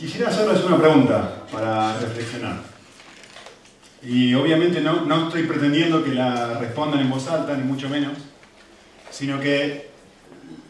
[0.00, 2.56] Quisiera hacerles una pregunta para reflexionar.
[4.02, 8.14] Y obviamente no, no estoy pretendiendo que la respondan en voz alta, ni mucho menos,
[9.10, 9.90] sino que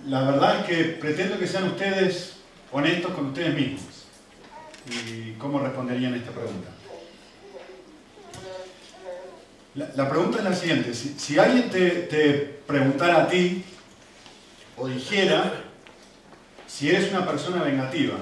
[0.09, 2.39] la verdad es que pretendo que sean ustedes
[2.73, 3.83] honestos con ustedes mismos.
[4.91, 6.69] ¿Y cómo responderían a esta pregunta?
[9.95, 10.93] La, pregunta es la siguiente.
[10.93, 12.31] Si, alguien te, te,
[12.67, 13.63] preguntara a ti
[14.77, 15.53] o dijera
[16.67, 18.17] si eres una persona vengativa,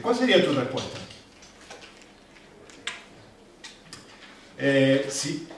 [0.00, 0.98] ¿cuál sería tu respuesta?
[4.58, 5.48] Eh, si,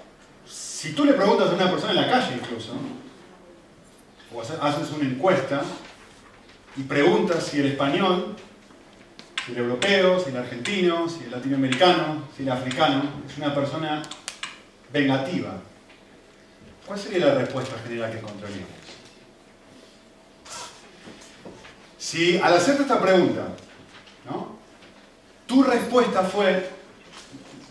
[0.46, 2.72] si tú le preguntas a una persona en la calle incluso,
[4.34, 5.62] o haces una encuesta
[6.76, 8.34] y preguntas si el español,
[9.44, 14.02] si el europeo, si el argentino, si el latinoamericano, si el africano es una persona
[14.92, 15.60] vengativa,
[16.86, 18.68] ¿cuál sería la respuesta general que encontraríamos?
[21.98, 23.48] Si al hacerte esta pregunta,
[25.46, 26.70] tu respuesta fue,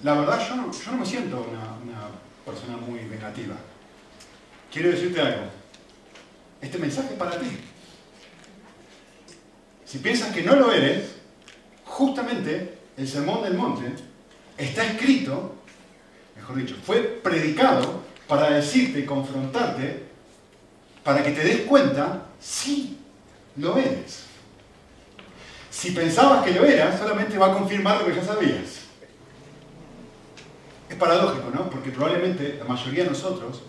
[0.03, 1.73] la verdad yo no, yo no me siento una,
[2.45, 3.55] persona muy vengativa.
[4.71, 5.43] Quiero decirte algo,
[6.61, 7.47] este mensaje es para ti.
[9.85, 11.15] Si piensas que no lo eres,
[11.85, 13.93] justamente el Sermón del Monte
[14.57, 15.55] está escrito,
[16.35, 20.03] mejor dicho, fue predicado para decirte confrontarte,
[21.03, 22.97] para que te des cuenta si
[23.55, 24.32] lo eres.
[25.73, 28.83] Si pensabas que lo eras, solamente va a confirmar lo que ya sabías.
[30.87, 31.67] Es paradójico, ¿no?
[31.67, 33.63] Porque probablemente la mayoría de nosotros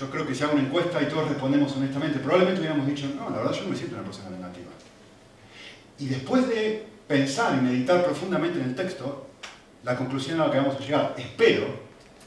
[0.00, 3.28] yo creo que si hago una encuesta y todos respondemos honestamente, probablemente hubiéramos dicho, no,
[3.28, 4.70] la verdad yo no me siento una persona negativa.
[5.98, 9.26] Y después de pensar y meditar profundamente en el texto,
[9.84, 11.66] la conclusión a la que vamos a llegar, espero,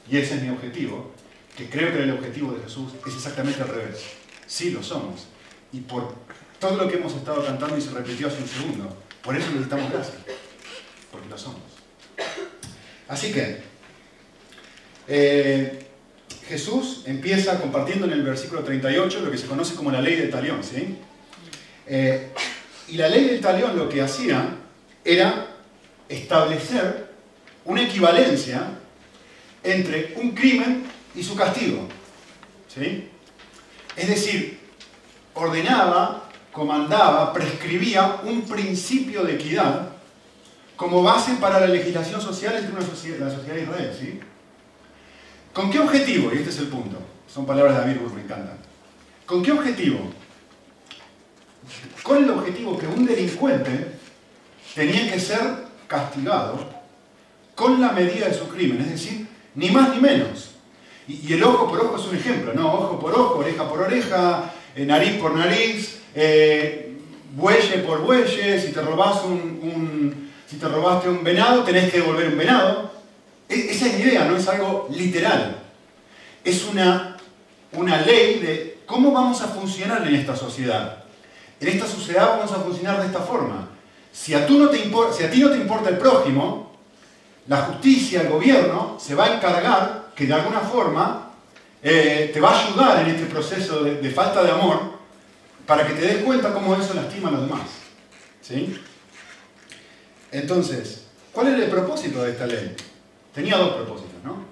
[0.08, 1.12] y ese es mi objetivo,
[1.58, 4.04] que creo que el objetivo de Jesús es exactamente al revés.
[4.45, 5.28] Sí lo somos.
[5.73, 6.14] Y por
[6.62, 9.92] todo lo que hemos estado cantando y se repitió hace un segundo, por eso necesitamos
[9.92, 10.14] gracia.
[11.12, 11.59] Porque lo somos.
[13.09, 13.62] Así que,
[15.08, 15.88] eh,
[16.48, 20.30] Jesús empieza compartiendo en el versículo 38 lo que se conoce como la ley del
[20.30, 20.64] talión.
[20.64, 20.98] ¿sí?
[21.88, 22.30] Eh,
[22.89, 24.49] y la ley del talión lo que hacía
[25.04, 25.48] era
[26.08, 27.10] establecer
[27.66, 28.67] una equivalencia
[29.64, 30.83] entre un crimen
[31.16, 31.88] y su castigo.
[32.67, 33.10] ¿sí?
[33.95, 34.60] Es decir,
[35.33, 36.20] ordenaba,
[36.52, 39.89] comandaba, prescribía un principio de equidad
[40.76, 43.98] como base para la legislación social entre una sociedad, la sociedad de Israel.
[44.00, 44.20] ¿sí?
[45.54, 46.32] ¿Con qué objetivo?
[46.34, 46.98] Y este es el punto.
[47.32, 48.58] Son palabras de David me encantan.
[49.26, 50.00] ¿Con qué objetivo?
[52.04, 54.00] Con el objetivo que un delincuente
[54.76, 55.40] tenía que ser
[55.88, 56.82] castigado
[57.56, 60.52] con la medida de su crimen, es decir, ni más ni menos.
[61.08, 62.73] Y, el ojo por ojo es un ejemplo, ¿no?
[62.73, 66.98] Ojo por ojo, oreja por oreja, eh, nariz por nariz, eh,
[67.36, 72.27] bueye por bueye, si te robas un, si te robaste un venado, tenés que devolver
[72.27, 72.92] un venado.
[73.48, 75.58] E, esa es la idea, no es algo literal.
[76.44, 77.17] Es una,
[77.73, 81.04] una ley de cómo vamos a funcionar en esta sociedad.
[81.60, 83.70] En esta sociedad vamos a funcionar de esta forma.
[84.11, 84.78] Si a, tú no te
[85.16, 86.76] si a ti no te importa el prójimo,
[87.48, 91.32] la justicia, el gobierno, se va a encargar que de alguna forma
[91.82, 94.91] eh, te va a ayudar en este proceso de, falta de amor
[95.71, 97.61] para que te des cuenta cómo eso lastima a los demás.
[98.42, 98.77] ¿Sí?
[100.30, 102.76] Entonces, ¿cuál es el propósito de esta ley?
[103.33, 104.43] Tenía dos propósitos, ¿no?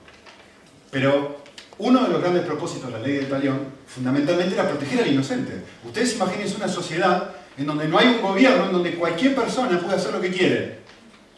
[0.89, 1.43] Pero
[1.77, 5.61] uno de los grandes propósitos de la ley del talión, fundamentalmente, era proteger al inocente.
[5.83, 9.97] Ustedes imagínense una sociedad en donde no hay un gobierno, en donde cualquier persona puede
[9.97, 10.79] hacer lo que quiere.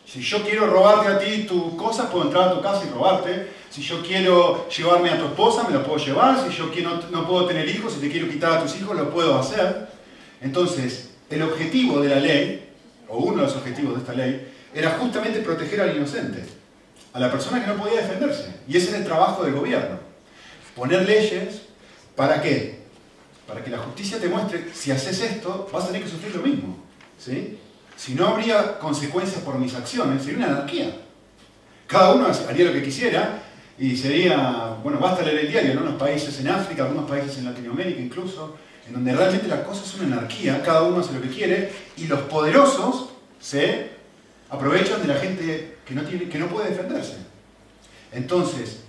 [0.06, 3.48] Si yo quiero robarte a ti tus cosas, puedo entrar a tu casa y robarte.
[3.72, 6.46] Si yo quiero llevarme a tu esposa, me lo puedo llevar.
[6.46, 9.10] Si yo quiero, no puedo tener hijos, si te quiero quitar a tus hijos, lo
[9.10, 9.88] puedo hacer.
[10.42, 12.70] Entonces, el objetivo de la ley,
[13.08, 16.44] o uno de los objetivos de esta ley, era justamente proteger al inocente
[17.14, 18.54] a la persona que no podía defenderse.
[18.68, 20.00] Y ese es el trabajo del gobierno.
[20.76, 21.62] Poner leyes,
[22.16, 22.82] ¿para qué?
[23.48, 26.42] Para que la justicia te muestre, si haces esto, vas a tener que sufrir lo
[26.42, 26.78] mismo.
[27.18, 27.58] ¿sí?
[27.96, 30.94] Si no habría consecuencias por mis acciones, sería una anarquía.
[31.88, 33.44] Cada uno haría lo que quisiera
[33.82, 35.82] y sería, bueno, basta leer el diario, ¿no?
[35.82, 38.56] Unos países en África, algunos países en Latinoamérica incluso,
[38.88, 42.06] en donde realmente la cosa es una anarquía, cada uno hace lo que quiere y
[42.06, 43.90] los poderosos se
[44.52, 47.18] aprovechan de la gente que no, tiene, que no puede defenderse.
[48.12, 48.82] Entonces,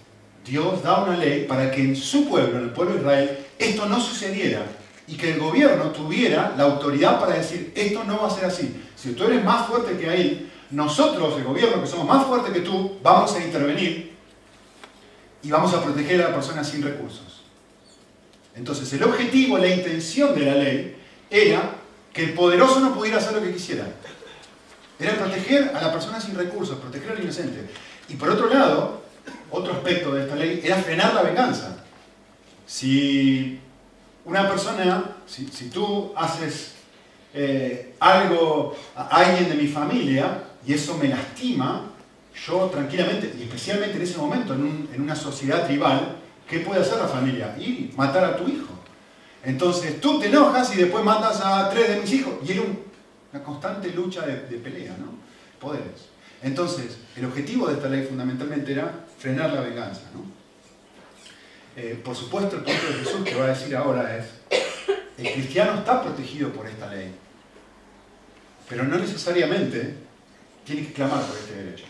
[0.44, 3.86] Dios da una ley para que en su pueblo, en el pueblo de Israel, esto
[3.86, 4.66] no sucediera
[5.08, 8.78] y que el gobierno tuviera la autoridad para decir, esto no va a ser así.
[8.94, 12.60] Si tú eres más fuerte que ahí, nosotros, el gobierno, que somos más fuertes que
[12.60, 14.12] tú, vamos a intervenir
[15.42, 17.42] y vamos a proteger a la persona sin recursos.
[18.54, 20.96] Entonces, el objetivo, la intención de la ley
[21.30, 21.76] era
[22.12, 23.86] que el poderoso no pudiera hacer lo que quisiera.
[24.98, 27.70] Era proteger a la persona sin recursos, proteger al inocente.
[28.08, 29.02] Y por otro lado,
[29.50, 31.76] otro aspecto de esta ley era frenar la venganza.
[32.66, 33.58] Si
[34.24, 36.74] una persona, si, tú haces
[37.34, 41.91] eh, algo a alguien de mi familia y eso me lastima,
[42.34, 46.16] yo tranquilamente, y especialmente en ese momento, en, una sociedad tribal,
[46.48, 47.54] ¿qué puede hacer la familia?
[47.58, 48.68] Ir, matar a tu hijo.
[49.44, 52.34] Entonces tú te enojas y después matas a tres de mis hijos.
[52.46, 52.62] Y era
[53.32, 55.14] una constante lucha de, pelea, ¿no?
[55.60, 56.10] Poderes.
[56.42, 60.24] Entonces, el objetivo de esta ley fundamentalmente era frenar la venganza, ¿no?
[61.76, 64.26] Eh, por supuesto, el punto de Jesús que va a decir ahora es,
[65.16, 67.14] el cristiano está protegido por esta ley,
[68.68, 69.94] pero no necesariamente
[70.64, 71.84] tiene que clamar por este derecho.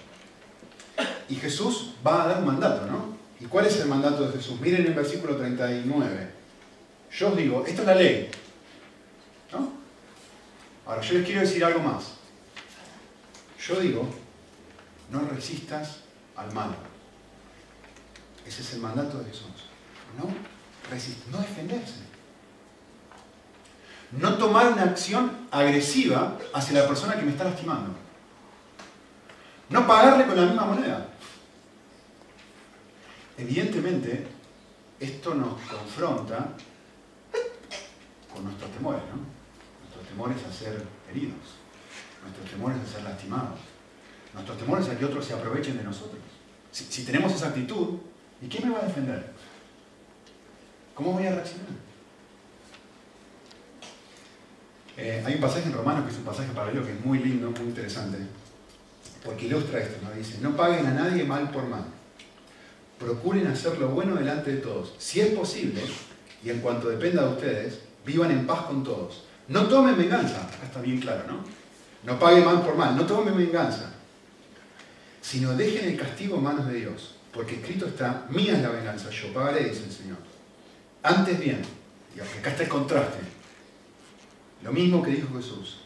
[1.29, 3.17] Y Jesús va a dar un mandato, ¿no?
[3.41, 4.61] ¿Y cuál es el mandato de Jesús?
[4.61, 6.31] Miren el versículo 39.
[7.11, 8.31] Yo os digo, esta es la ley.
[9.53, 9.73] ¿No?
[10.87, 12.15] Ahora, yo les quiero decir algo más.
[13.59, 14.09] Yo digo,
[15.11, 15.99] no resistas
[16.37, 16.71] al mal.
[18.47, 19.47] Ese es el mandato de Jesús.
[20.19, 20.25] No,
[21.31, 22.03] no defenderse.
[24.13, 27.95] No tomar una acción agresiva hacia la persona que me está lastimando.
[29.73, 31.09] No pagarle con la misma moneda.
[33.39, 34.27] Evidentemente,
[35.01, 36.53] esto nos confronta
[38.33, 39.23] con nuestros temores, ¿no?
[39.81, 41.57] Nuestros temores a ser heridos,
[42.23, 43.61] nuestros temores a ser lastimados,
[44.35, 46.21] nuestros temores a que otros se aprovechen de nosotros.
[46.71, 47.99] Si, tenemos esa actitud,
[48.43, 49.33] ¿y quién me va a defender?
[50.95, 51.69] ¿Cómo voy a reaccionar?
[54.99, 57.51] Eh, hay un pasaje en Romanos que es un pasaje paralelo que es muy lindo,
[57.51, 58.19] muy interesante,
[59.25, 60.13] porque ilustra esto, ¿no?
[60.13, 61.85] Dice, no paguen a nadie mal por mal.
[62.99, 64.95] Procuren hacer lo bueno delante de todos.
[64.99, 65.83] Si es posible,
[66.45, 69.25] y en cuanto dependa de ustedes, vivan en paz con todos.
[69.49, 71.45] No tomen venganza, está bien claro, ¿no?
[72.05, 73.93] No paguen mal por mal, no tomen venganza,
[75.21, 79.11] sino dejen el castigo en manos de Dios, porque escrito está, mía es la venganza,
[79.11, 80.19] yo pagaré, dice el Señor.
[81.03, 81.63] Antes bien,
[82.17, 83.19] y acá está el contraste,
[84.63, 85.79] lo mismo que dijo Jesús,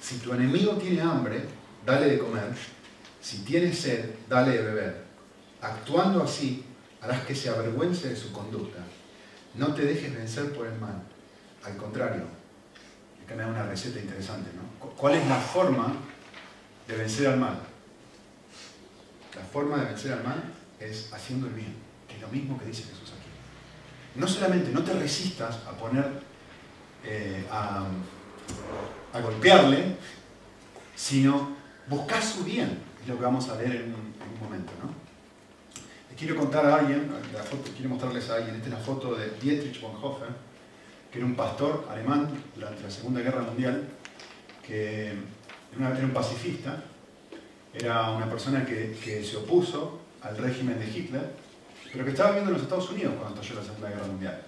[0.00, 1.44] si tu enemigo tiene hambre,
[1.84, 2.50] dale de comer,
[3.20, 5.04] si tiene sed, dale de beber.
[5.60, 6.64] Actuando así,
[7.00, 8.80] harás que se avergüence de su conducta.
[9.54, 11.02] No te dejes vencer por el mal,
[11.64, 12.24] al contrario,
[13.24, 14.88] acá me da una receta interesante, ¿no?
[14.90, 15.94] ¿Cuál es la forma
[16.86, 17.58] de vencer al mal?
[19.34, 20.42] La forma de vencer al mal
[20.78, 21.74] es haciendo el bien,
[22.08, 23.30] es lo mismo que dice Jesús aquí.
[24.16, 26.06] No solamente no te resistas a poner,
[27.04, 27.86] eh, a,
[29.22, 29.96] golpearle,
[30.96, 31.56] sino
[31.88, 34.90] buscar su bien, es lo que vamos a leer en un, momento, ¿no?
[36.10, 37.10] Les quiero contar a alguien,
[37.74, 40.28] quiero mostrarles a alguien, esta es la foto de Dietrich Bonhoeffer,
[41.10, 43.88] que era un pastor alemán durante la Segunda Guerra Mundial,
[44.66, 45.12] que
[45.76, 46.82] era un pacifista,
[47.72, 51.30] era una persona que, se opuso al régimen de Hitler,
[51.92, 54.42] pero que estaba viviendo en los Estados Unidos cuando estalló la Segunda Guerra Mundial.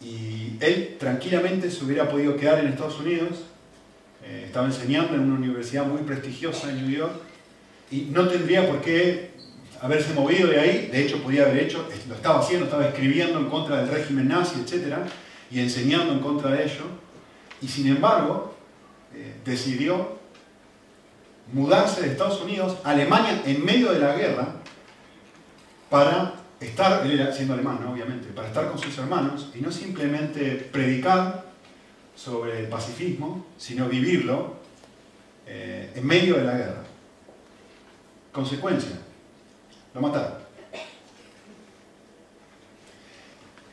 [0.00, 3.49] Y él tranquilamente se hubiera podido quedar en Estados Unidos,
[4.24, 7.12] eh, estaba enseñando en una universidad muy prestigiosa en New York,
[7.90, 9.30] y no tendría por qué
[9.80, 13.46] haberse movido de ahí, de hecho podía haber hecho, lo estaba haciendo, estaba escribiendo en
[13.46, 14.96] contra del régimen nazi, etc.,
[15.50, 16.84] y enseñando en contra de ello,
[17.60, 18.54] y sin embargo
[19.14, 20.18] eh, decidió
[21.52, 24.54] mudarse de Estados Unidos a Alemania en medio de la guerra
[25.88, 30.68] para estar, él era siendo alemán, obviamente, para estar con sus hermanos y no simplemente
[30.70, 31.49] predicar
[32.22, 34.56] sobre el pacifismo, sino vivirlo
[35.46, 36.84] eh, en medio de la guerra.
[38.30, 38.98] Consecuencia,
[39.94, 40.38] lo mataron.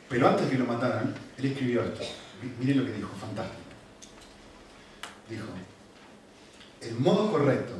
[0.08, 2.02] Pero antes que lo mataran, él escribió esto.
[2.58, 3.60] Miren lo que dijo, fantástico.
[5.28, 5.44] Dijo,
[6.80, 7.74] el modo correcto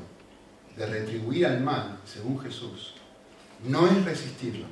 [0.77, 2.95] de retribuir al mal, según Jesús,
[3.65, 4.67] no es resistirlo.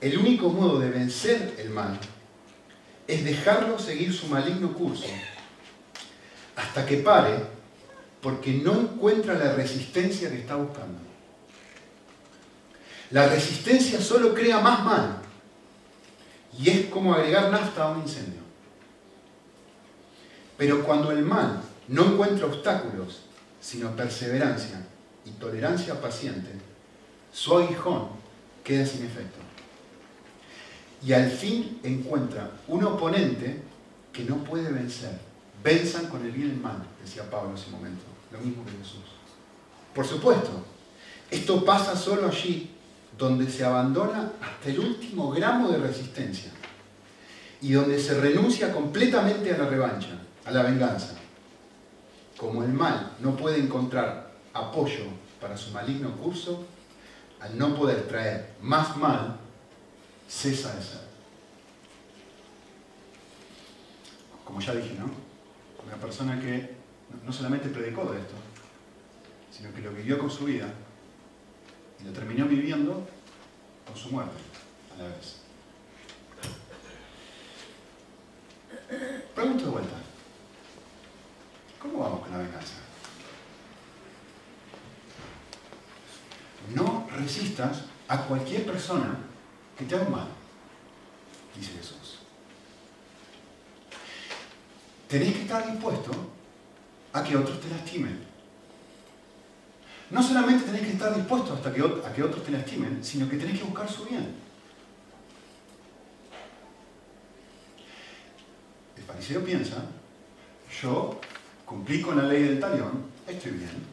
[0.00, 2.00] El único modo de vencer el mal
[3.06, 5.06] es dejarlo seguir su maligno curso
[6.56, 7.44] hasta que pare
[8.20, 10.98] porque no encuentra la resistencia que está buscando.
[13.10, 15.16] La resistencia solo crea más mal
[16.58, 18.40] y es como agregar nafta a un incendio.
[20.56, 23.22] Pero cuando el mal no encuentra obstáculos,
[23.60, 24.86] sino perseverancia
[25.24, 26.50] y tolerancia paciente,
[27.32, 28.08] su aguijón
[28.62, 29.41] queda sin efecto.
[31.04, 33.62] Y al fin encuentra un oponente
[34.12, 35.18] que no puede vencer.
[35.62, 39.02] Venzan con el bien el mal, decía Pablo en ese momento, lo mismo que Jesús.
[39.94, 40.50] Por supuesto,
[41.30, 42.70] esto pasa solo allí
[43.16, 46.52] donde se abandona hasta el último gramo de resistencia.
[47.60, 51.14] y donde se renuncia completamente a la revancha, a la venganza.
[52.36, 55.04] Como el mal no puede encontrar apoyo
[55.40, 56.66] para su maligno curso,
[57.40, 59.38] al no poder traer más mal,
[60.32, 61.00] cesa de ser.
[64.44, 65.10] Como ya dije, ¿no?
[65.86, 66.74] Una persona que
[67.24, 68.34] no solamente predicó de esto,
[69.50, 70.72] sino que lo vivió con su vida
[72.00, 73.06] y lo terminó viviendo
[73.86, 74.36] con su muerte
[74.94, 75.36] a la vez.
[79.34, 79.96] Pregunto de vuelta.
[81.80, 82.74] ¿Cómo vamos con la venganza?
[86.74, 89.31] No resistas a cualquier persona
[89.82, 90.28] que te haga mal,
[91.56, 92.18] dice Jesús.
[95.08, 96.12] Tenés que estar dispuesto
[97.12, 98.32] a que otros te lastimen.
[100.10, 103.36] No solamente tenés que estar dispuesto hasta que, a que otros te lastimen, sino que
[103.36, 104.34] tenés que buscar su bien.
[108.96, 109.84] El fariseo piensa,
[110.80, 111.20] yo
[111.66, 113.92] cumplí con la ley del talión, estoy bien.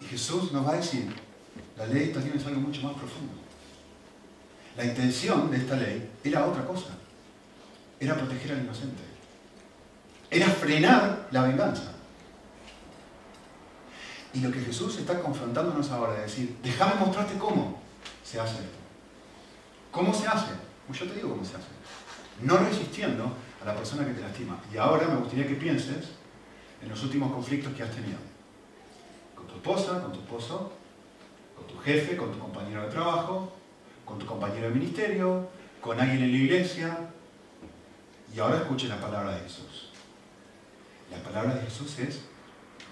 [0.00, 1.06] Y Jesús nos va a decir,
[1.76, 3.39] la ley del talión es algo mucho más profundo.
[4.76, 6.90] La intención de esta ley era otra cosa,
[7.98, 9.02] era proteger al inocente,
[10.30, 11.92] era frenar la venganza.
[14.32, 17.80] Y lo que Jesús está confrontándonos ahora es decir, déjame mostrarte cómo
[18.22, 18.78] se hace esto.
[19.90, 20.52] ¿Cómo se hace?
[20.86, 21.66] Pues yo te digo cómo se hace.
[22.42, 24.60] No resistiendo a la persona que te lastima.
[24.72, 26.10] Y ahora me gustaría que pienses
[26.80, 28.18] en los últimos conflictos que has tenido.
[29.34, 30.72] Con tu esposa, con tu esposo,
[31.56, 33.52] con tu jefe, con tu compañero de trabajo,
[34.10, 35.48] con tu compañero de ministerio,
[35.80, 36.98] con alguien en la iglesia.
[38.34, 39.90] Y ahora escuche la palabra de Jesús.
[41.12, 42.22] La palabra de Jesús es,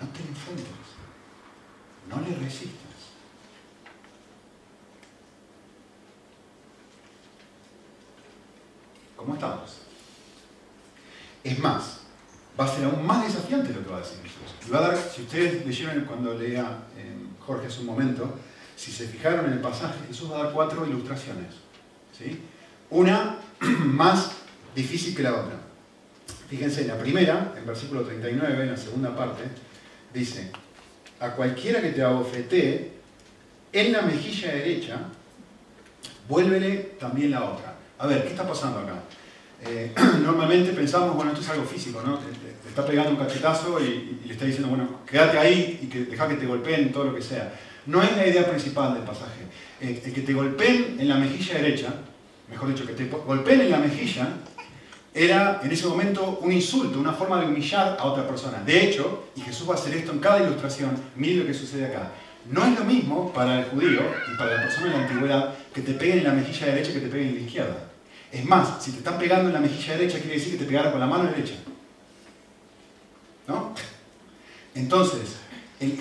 [0.00, 0.88] no te enfrentes
[2.08, 2.72] no le resistas.
[9.16, 9.82] ¿Cómo estamos?
[11.44, 12.00] Es más,
[12.58, 14.72] va a ser aún más desafiante lo que va a decir Jesús.
[14.72, 18.38] va a dar, si ustedes leyeron cuando leía eh, Jorge hace un momento,
[18.78, 21.49] si se fijaron en el pasaje, Jesús va a dar cuatro ilustraciones.
[22.16, 22.40] ¿sí?
[22.90, 23.38] Una
[23.85, 24.30] más
[24.75, 25.58] difícil que la otra.
[26.49, 29.42] Fíjense, la primera, en versículo 39, en la segunda parte,
[30.14, 30.52] dice,
[31.18, 32.92] a cualquiera que te abofetee
[33.73, 35.00] en la mejilla derecha,
[36.28, 37.75] vuélvele también la otra.
[37.99, 38.94] A ver, ¿qué está pasando acá?
[39.66, 39.92] Eh,
[40.23, 42.18] normalmente pensamos, bueno, esto es algo físico, ¿no?
[42.18, 46.28] Te, está pegando un cachetazo y, le está diciendo, bueno, quédate ahí y que deja
[46.28, 47.52] que te golpeen, todo lo que sea.
[47.88, 49.40] No es la idea principal del pasaje.
[49.80, 51.95] El que te golpeen en la mejilla derecha,
[52.50, 54.28] mejor dicho, que te golpeen en la mejilla,
[55.14, 58.62] era en ese momento un insulto, una forma de humillar a otra persona.
[58.62, 61.87] De hecho, y Jesús va a hacer esto en cada ilustración, mire lo que sucede
[61.87, 62.12] acá.
[62.50, 65.80] No es lo mismo para el judío y para la persona de la antigüedad que
[65.80, 67.76] te peguen en la mejilla derecha que te peguen en la izquierda.
[68.30, 70.92] Es más, si te están pegando en la mejilla derecha, quiere decir que te pegaron
[70.92, 71.54] con la mano derecha.
[73.47, 73.73] ¿No?
[74.75, 75.37] Entonces,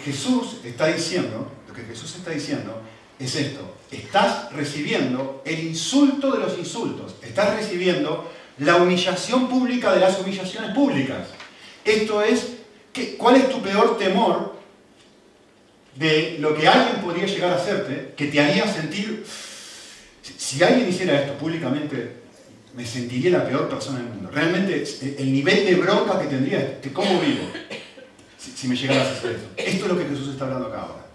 [0.04, 2.82] Jesús está diciendo, que Jesús está diciendo
[3.20, 3.76] es esto.
[3.92, 7.16] Estás recibiendo el insulto de los insultos.
[7.22, 8.30] Estás recibiendo
[8.60, 11.30] la humillación pública de las humillaciones públicas.
[11.86, 12.48] Esto es,
[13.18, 14.58] ¿cuál es tu peor temor
[15.98, 19.26] de lo que alguien podría llegar a hacerte que te haría sentir,
[20.22, 22.18] si alguien hiciera esto públicamente,
[22.76, 24.30] me sentiría la peor persona del mundo.
[24.32, 24.84] Realmente
[25.18, 27.44] el nivel de bronca que tendría, de cómo vivo,
[28.38, 29.48] si, me llegara a hacer esto.
[29.58, 31.07] Esto es lo que Jesús está hablando acá ahora.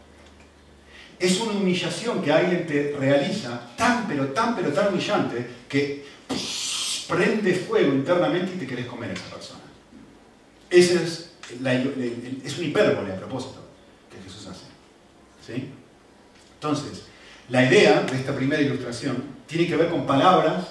[1.22, 6.04] Es una humillación que alguien te realiza tan, pero tan, pero tan humillante que
[7.08, 9.60] prende fuego internamente y te querés comer a esa persona.
[10.68, 11.30] Ese es,
[12.44, 13.60] es un hipérbole a propósito
[14.10, 14.64] que Jesús hace.
[15.46, 15.68] ¿Sí?
[16.54, 17.04] Entonces,
[17.48, 20.70] la idea de esta primera ilustración tiene que ver con palabras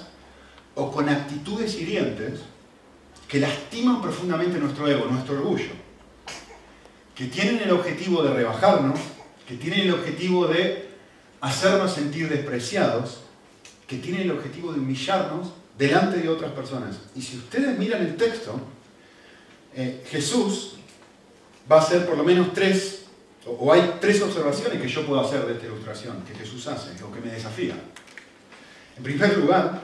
[0.74, 2.40] o con actitudes hirientes
[3.26, 5.70] que lastiman profundamente nuestro ego, nuestro orgullo,
[7.14, 9.00] que tienen el objetivo de rebajarnos,
[9.46, 10.88] que tienen el objetivo de
[11.40, 13.20] hacernos sentir despreciados,
[13.86, 16.96] que tienen el objetivo de humillarnos delante de otras personas.
[17.14, 18.60] Y si ustedes miran el texto,
[19.74, 20.76] eh, Jesús
[21.70, 23.04] va a hacer por lo menos tres,
[23.46, 27.10] o, hay tres observaciones que yo puedo hacer de esta ilustración, que Jesús hace, o
[27.10, 27.74] que me desafía.
[28.96, 29.82] En primer lugar,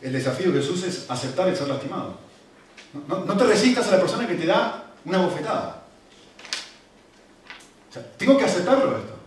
[0.00, 2.18] el desafío de Jesús es aceptar el ser lastimado.
[3.08, 5.81] No, no te resistas a la persona que te da una bofetada.
[8.16, 9.18] Tengo que aceptarlo esto.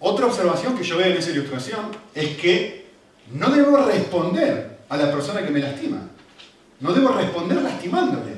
[0.00, 2.86] Otra observación que yo veo en esa ilustración es que
[3.32, 5.98] no debo responder a la persona que me lastima.
[6.80, 8.36] No debo responder lastimándole.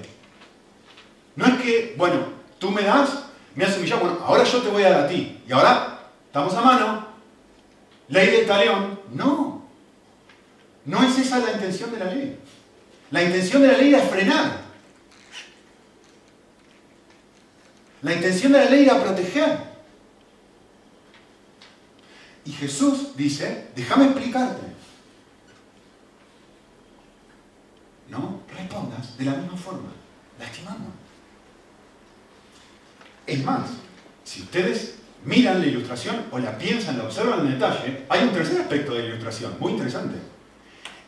[1.37, 2.17] No es que, bueno,
[2.59, 3.25] tú me das,
[3.55, 5.41] me has humillado, bueno, ahora yo te voy a dar a ti.
[5.47, 7.07] Y ahora, estamos a mano.
[8.09, 8.99] Ley del talión.
[9.13, 9.63] No.
[10.85, 12.39] No es esa la intención de la ley.
[13.11, 14.68] La intención de la ley era frenar.
[18.03, 19.59] La intención de la ley era proteger.
[22.45, 24.63] Y Jesús dice, déjame explicarte.
[28.09, 29.91] No respondas de la misma forma,
[30.39, 30.87] lastimando.
[33.27, 33.69] Es más,
[34.25, 38.61] si ustedes miran la ilustración o la piensan, la observan en detalle, hay un tercer
[38.61, 40.17] aspecto de la ilustración, muy interesante.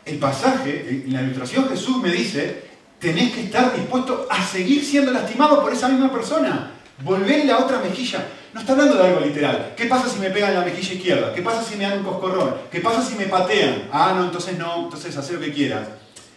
[0.05, 2.69] El pasaje, en la ilustración Jesús me dice,
[2.99, 6.71] tenés que estar dispuesto a seguir siendo lastimado por esa misma persona.
[7.03, 8.27] Volver la otra mejilla.
[8.53, 9.73] No está hablando de algo literal.
[9.75, 11.33] ¿Qué pasa si me pegan la mejilla izquierda?
[11.33, 12.55] ¿Qué pasa si me dan un coscorrón?
[12.71, 13.87] ¿Qué pasa si me patean?
[13.91, 15.87] Ah, no, entonces no, entonces hacer lo que quieras.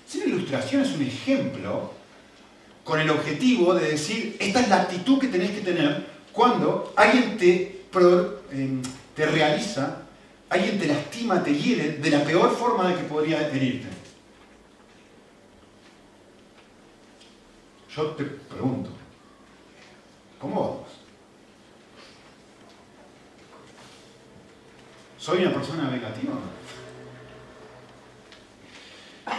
[0.07, 1.93] Si una ilustración es un ejemplo
[2.85, 7.37] con el objetivo de decir, esta es la actitud que tenés que tener cuando alguien
[7.37, 7.85] te,
[8.53, 8.83] em,
[9.15, 10.03] te realiza,
[10.49, 13.89] alguien te lastima, te hiere de la peor forma de que podría herirte.
[17.97, 18.91] Yo te pregunto,
[20.45, 20.89] ¿cómo vamos?
[25.19, 26.35] ¿Soy una persona negativa?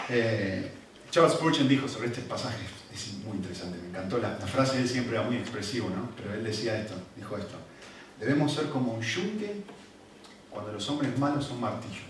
[0.10, 0.72] Eh,
[1.12, 2.58] Charles Spurgeon dijo sobre este pasaje,
[2.92, 6.10] es muy interesante, me encantó, la, frase de él siempre era muy expresivo, ¿no?
[6.18, 7.56] Pero él decía esto, dijo esto,
[8.20, 9.62] debemos ser como un yunque
[10.50, 12.02] cuando los hombres malos son martillos.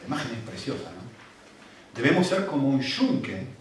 [0.00, 2.02] La imagen es preciosa, ¿no?
[2.02, 3.59] Debemos ser como un yunque, un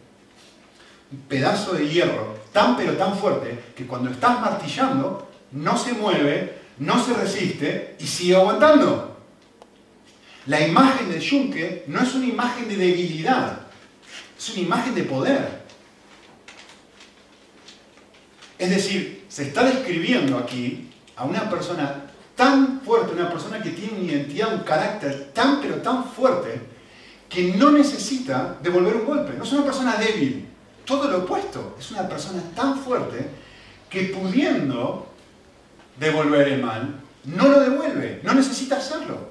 [1.27, 7.03] pedazo de hierro tan pero tan fuerte que cuando estás martillando no se mueve, no
[7.03, 9.17] se resiste y sigue aguantando.
[10.45, 13.59] La imagen del yunque no es una imagen de debilidad,
[14.37, 15.59] es una imagen de poder.
[18.57, 23.99] Es decir, se está describiendo aquí a una persona tan fuerte, una persona que tiene
[23.99, 26.61] una identidad, un carácter tan pero tan fuerte,
[27.29, 29.33] que no necesita devolver un golpe.
[29.37, 30.49] No es una persona débil,
[30.89, 31.77] todo lo opuesto.
[31.79, 33.29] Es una persona tan fuerte
[33.90, 35.07] que pudiendo
[35.98, 39.29] devolver el mal, no lo devuelve, no necesita hacerlo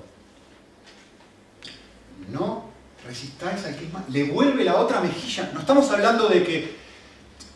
[2.33, 2.65] no
[3.07, 4.09] resistáis al que es más.
[4.09, 5.51] Le vuelve la otra mejilla.
[5.53, 6.77] No estamos hablando de que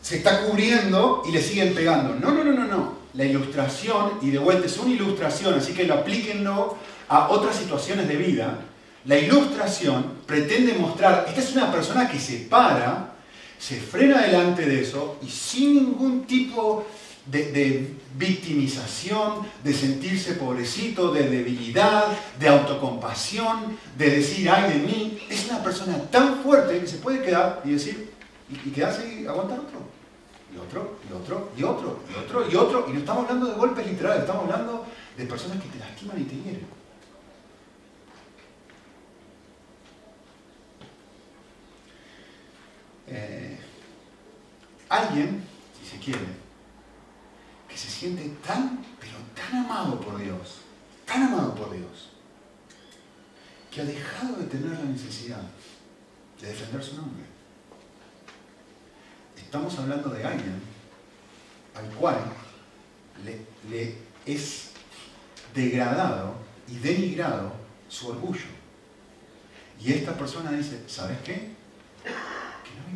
[0.01, 2.15] se está cubriendo y le siguen pegando.
[2.15, 3.03] No, no, no, no, no.
[3.13, 6.77] La ilustración, y de vuelta es una ilustración, así que lo aplíquenlo
[7.07, 8.59] a otras situaciones de vida.
[9.05, 13.12] La ilustración pretende mostrar, esta es una persona que se para,
[13.63, 16.85] se frena delante de eso y sin ningún tipo
[17.25, 25.17] de, victimización, de sentirse pobrecito, de debilidad, de autocompasión, de decir, ay de mí.
[25.29, 28.11] Es una persona tan fuerte que se puede quedar y decir,
[28.49, 29.79] y, quedarse y aguantar otro.
[30.53, 32.85] Y otro, y otro, y otro, y otro, y otro.
[32.89, 34.85] Y no estamos hablando de golpes literales, estamos hablando
[35.17, 36.82] de personas que te lastiman y te hieren.
[43.15, 43.59] Eh,
[44.89, 45.43] alguien,
[45.79, 46.25] si se quiere,
[47.69, 50.61] que se siente tan, pero tan amado por Dios,
[51.05, 52.09] tan amado por Dios,
[53.69, 55.41] que ha dejado de tener la necesidad
[56.41, 57.23] de defender su nombre.
[59.37, 60.59] Estamos hablando de alguien
[61.75, 62.17] al cual
[63.23, 63.95] le, le
[64.25, 64.71] es
[65.53, 66.33] degradado
[66.67, 67.53] y denigrado
[67.89, 68.47] su orgullo.
[69.79, 71.62] Y esta persona dice, ¿sabes qué?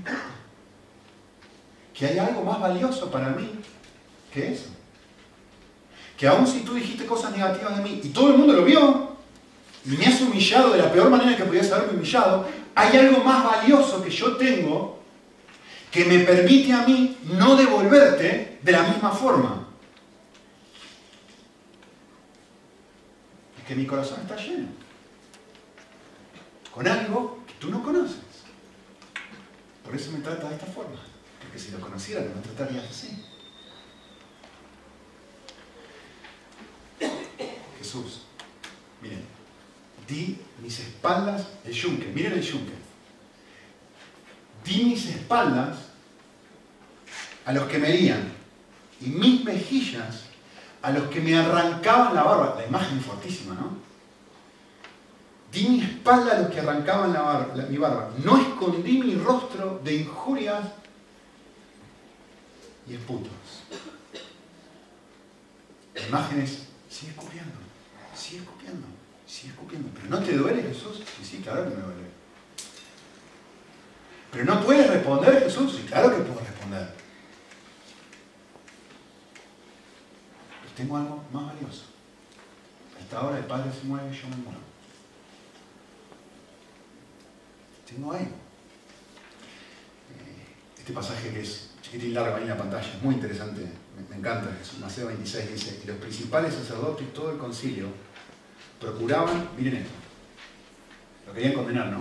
[0.04, 0.14] Que.
[1.94, 3.50] Que hay algo más valioso para mí
[4.34, 4.66] ¿Qué es?
[6.18, 9.18] Que aun si tú dijiste cosas negativas de mí y todo el mundo lo vio
[9.86, 13.44] y me has humillado de la peor manera que podías haberme humillado, hay algo más
[13.44, 15.00] valioso que yo tengo
[15.92, 19.68] que me permite a mí no devolverte de la misma forma.
[23.58, 24.68] Es que mi corazón está lleno
[26.72, 28.27] con algo que tú no conoces.
[29.88, 31.00] Por eso me trata de esta forma.
[31.40, 33.24] Porque si lo conociera, no me tratarías así.
[37.80, 38.24] Jesús,
[39.02, 39.24] miren,
[40.06, 42.74] di mis espaldas el yunque, miren el yunque.
[44.66, 45.78] Di mis espaldas
[47.46, 48.30] a los que me herían
[49.00, 50.24] y mis mejillas
[50.82, 52.56] a los que me arrancaban la barba.
[52.60, 53.87] La imagen fortísima, ¿no?
[55.52, 57.12] Di mi espalda a los que arrancaban
[57.70, 58.12] mi barba.
[58.24, 60.66] No escondí mi rostro de injurias
[62.88, 63.32] y esputos.
[65.96, 67.68] La imagen es, sigue escupiendo
[68.18, 68.88] sigue escupiendo,
[69.26, 69.90] sigue escupiendo.
[69.94, 71.02] ¿Pero no te duele Jesús?
[71.18, 72.08] Sí, sí, claro que me duele.
[74.32, 75.76] ¿Pero no puedes responder Jesús?
[75.78, 76.94] Sí, claro que puedo responder.
[80.62, 81.86] Pero tengo algo más valioso.
[82.98, 84.60] A esta hora el Padre se mueve y yo me muevo.
[87.88, 88.26] Tengo algo.
[88.26, 88.30] Eh,
[90.78, 93.62] este pasaje que es chiquitín largo ahí en la pantalla, es muy interesante,
[94.10, 94.50] me, encanta.
[94.62, 97.88] Es Mateo 26 dice, y los principales sacerdotes y todo el concilio
[98.80, 99.94] procuraban, miren esto,
[101.26, 102.00] lo querían condenar, ¿no?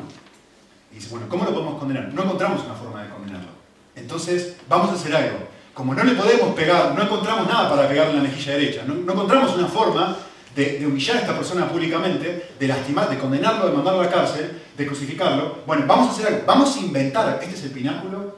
[0.91, 2.13] Y dice, bueno, ¿cómo lo podemos condenar?
[2.13, 3.51] No encontramos una forma de condenarlo.
[3.95, 5.39] Entonces, vamos a hacer algo.
[5.73, 8.95] Como no le podemos pegar, no encontramos nada para pegarle en la mejilla derecha, no,
[8.95, 10.17] encontramos una forma
[10.55, 14.11] de, de, humillar a esta persona públicamente, de lastimar, de condenarlo, de mandarlo a la
[14.11, 15.63] cárcel, de crucificarlo.
[15.67, 18.37] Bueno, vamos a hacer algo, vamos a inventar, este es el pináculo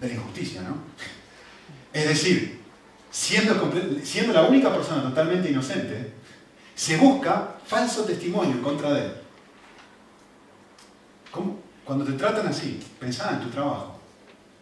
[0.00, 0.76] de la injusticia, ¿no?
[1.92, 2.60] Es decir,
[3.10, 3.72] siendo,
[4.04, 6.12] siendo la única persona totalmente inocente,
[6.74, 9.12] se busca falso testimonio en contra de él.
[11.84, 13.98] Cuando te tratan así, pensá en tu trabajo,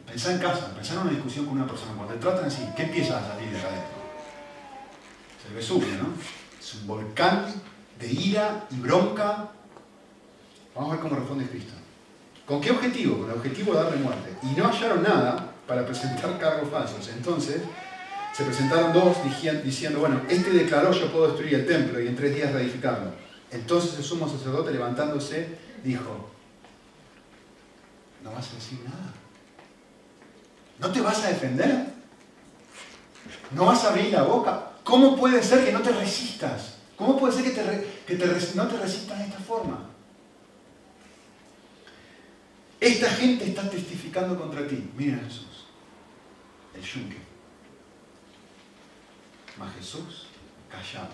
[0.07, 2.83] pensá en casa, pensá en una discusión con una persona, cuando te tratan así, ¿qué
[2.83, 4.05] empieza a salir de adentro?
[5.43, 6.09] Se resume, ¿no?
[6.61, 7.47] Es un volcán
[7.99, 9.51] de ira y bronca.
[10.75, 11.75] Vamos a ver cómo responde Cristo.
[12.47, 13.19] ¿Con qué objetivo?
[13.19, 14.37] Con el objetivo de darle muerte.
[14.43, 17.09] Y no hallaron nada para presentar cargos falsos.
[17.09, 17.63] Entonces,
[18.35, 19.17] se presentaron dos
[19.65, 23.13] diciendo, bueno, este declaró yo puedo destruir el templo y en tres días reedificarlo.
[23.51, 26.31] Entonces el sumo sacerdote levantándose dijo,
[28.25, 29.13] no vas a decir nada.
[30.81, 31.87] ¿No te vas a defender?
[33.53, 34.73] ¿No vas a abrir la boca?
[34.83, 36.75] ¿Cómo puede ser que no te resistas?
[36.97, 38.17] ¿Cómo puede ser que,
[38.57, 39.94] no te resistas de esta forma?
[42.81, 44.91] Esta gente está testificando contra ti.
[44.97, 45.67] Mira Jesús,
[46.75, 47.19] el yunque.
[49.59, 50.27] Mas Jesús
[50.71, 51.11] callaba.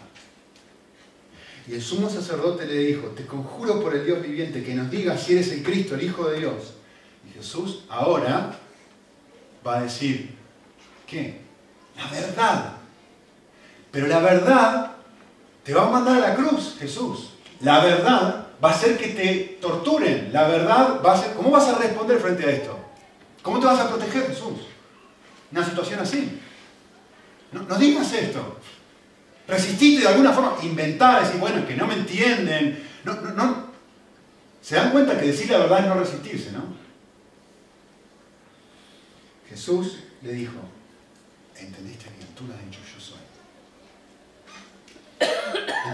[1.68, 5.22] Y el sumo sacerdote le dijo, te conjuro por el Dios viviente que nos digas
[5.22, 6.74] si eres el Cristo, el Hijo de Dios.
[7.28, 8.58] Y Jesús ahora
[9.66, 10.34] va a decir,
[11.06, 11.40] ¿qué?
[11.96, 12.76] La verdad.
[13.90, 14.96] Pero la verdad
[15.62, 17.30] te va a mandar a la cruz, Jesús.
[17.60, 20.30] La verdad va a ser que te torturen.
[20.32, 21.34] La verdad va a ser...
[21.34, 22.78] ¿Cómo vas a responder frente a esto?
[23.42, 24.66] ¿Cómo te vas a proteger, Jesús?
[25.50, 26.40] Una situación así.
[27.52, 28.58] No, digas esto.
[29.48, 32.86] Resististe de alguna forma, inventar, decir, bueno, que no me entienden.
[33.04, 33.70] No, no.
[34.62, 36.62] Se dan cuenta que decir la verdad es no resistirse, ¿no?
[39.48, 40.60] Jesús le dijo,
[41.56, 42.28] ¿entendiste bien?
[42.36, 43.19] Tú lo has dicho, yo soy.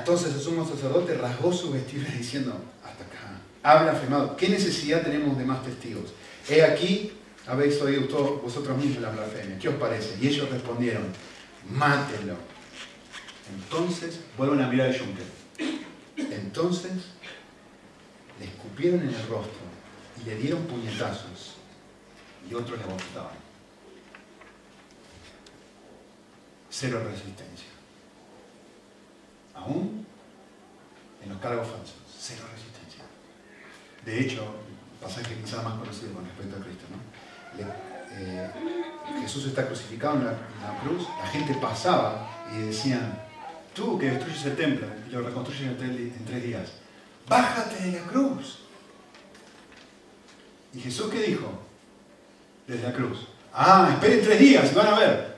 [0.07, 5.37] Entonces el sumo sacerdote rasgó su vestidura diciendo, hasta acá, habla afirmado, ¿qué necesidad tenemos
[5.37, 6.13] de más testigos?
[6.49, 7.13] He aquí,
[7.47, 10.17] habéis oído todos vosotros mismos la blasfemia, ¿qué os parece?
[10.21, 11.05] Y ellos respondieron,
[11.69, 12.37] mátelo.
[13.53, 15.27] Entonces, vuelven a mirar a Juncker.
[16.17, 16.93] Entonces,
[18.39, 19.67] le escupieron en el rostro
[20.21, 21.57] y le dieron puñetazos
[22.49, 23.37] y otros le botaban.
[26.71, 27.76] Cero resistencia
[29.57, 30.07] aún
[31.23, 33.05] en los cargos falsos, cero resistencia.
[34.05, 34.45] De hecho,
[35.01, 37.97] pasaje quizás más conocido con respecto a Cristo, ¿no?
[38.19, 38.51] Eh,
[39.21, 40.39] Jesús está crucificado en la,
[40.83, 43.23] cruz, la gente pasaba y decían,
[43.75, 46.73] tú que destruyes el templo y lo reconstruyes en tres, días,
[47.29, 48.61] bájate de la cruz.
[50.73, 51.63] ¿Y Jesús qué dijo?
[52.67, 53.29] Desde la cruz.
[53.53, 55.37] Ah, esperen tres días y van a ver.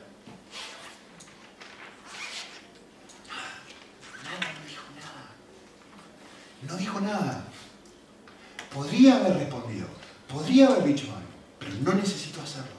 [6.69, 7.45] No dijo nada.
[8.73, 9.87] Podría haber respondido,
[10.33, 12.79] podría haber dicho algo, pero no necesito hacerlo.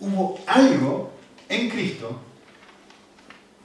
[0.00, 1.12] Hubo algo
[1.48, 2.18] en Cristo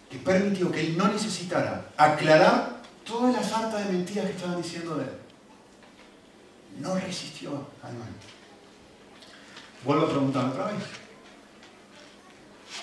[0.10, 4.95] que permitió que él no necesitara aclarar toda la falta de mentiras que estaban diciendo
[4.95, 5.17] de él.
[6.80, 7.50] No resistió
[7.82, 8.10] al mal.
[9.84, 10.84] Vuelvo a preguntar otra vez.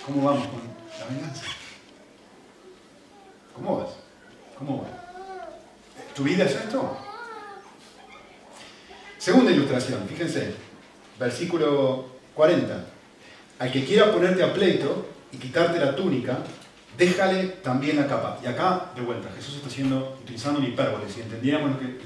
[0.04, 0.60] ¿Cómo vamos con
[0.98, 1.44] la venganza?
[3.54, 3.90] ¿Cómo vas?
[4.58, 5.03] ¿Cómo vas?
[6.14, 6.96] ¿Tu vida es esto?
[9.18, 10.55] Segunda ilustración, fíjense,
[11.18, 12.85] versículo 40.
[13.59, 16.38] Al que quiera ponerte a pleito y quitarte la túnica,
[16.96, 18.38] déjale también la capa.
[18.44, 21.11] Y acá, de vuelta, Jesús está haciendo, utilizando un hipérbole.
[21.12, 21.98] Si entendiéramos que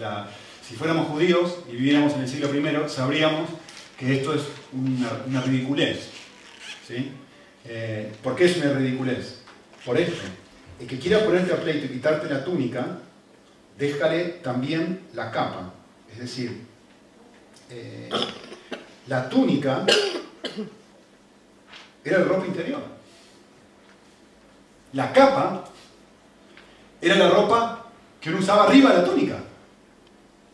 [0.66, 3.50] si fuéramos judíos y viviéramos en el siglo I, sabríamos
[3.98, 4.42] que esto es
[4.72, 6.08] una, ridiculez.
[6.86, 7.10] ¿sí?
[7.66, 9.40] Eh, ¿Por qué es una ridiculez?
[9.84, 10.22] Por esto.
[10.80, 13.00] El que quiera ponerte a pleito y quitarte la túnica,
[13.78, 15.72] déjale también la capa.
[16.12, 16.66] Es decir,
[17.70, 18.10] eh,
[19.06, 19.86] la túnica
[22.04, 22.82] era el ropa interior.
[24.92, 25.64] La capa
[27.00, 27.86] era la ropa
[28.20, 29.38] que uno usaba arriba de la túnica.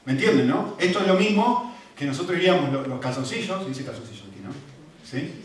[0.05, 0.77] ¿Me entienden, no?
[0.79, 4.51] Esto es lo mismo que nosotros diríamos los, calzoncillos, dice calzoncillos aquí, ¿no?
[5.09, 5.41] ¿Sí?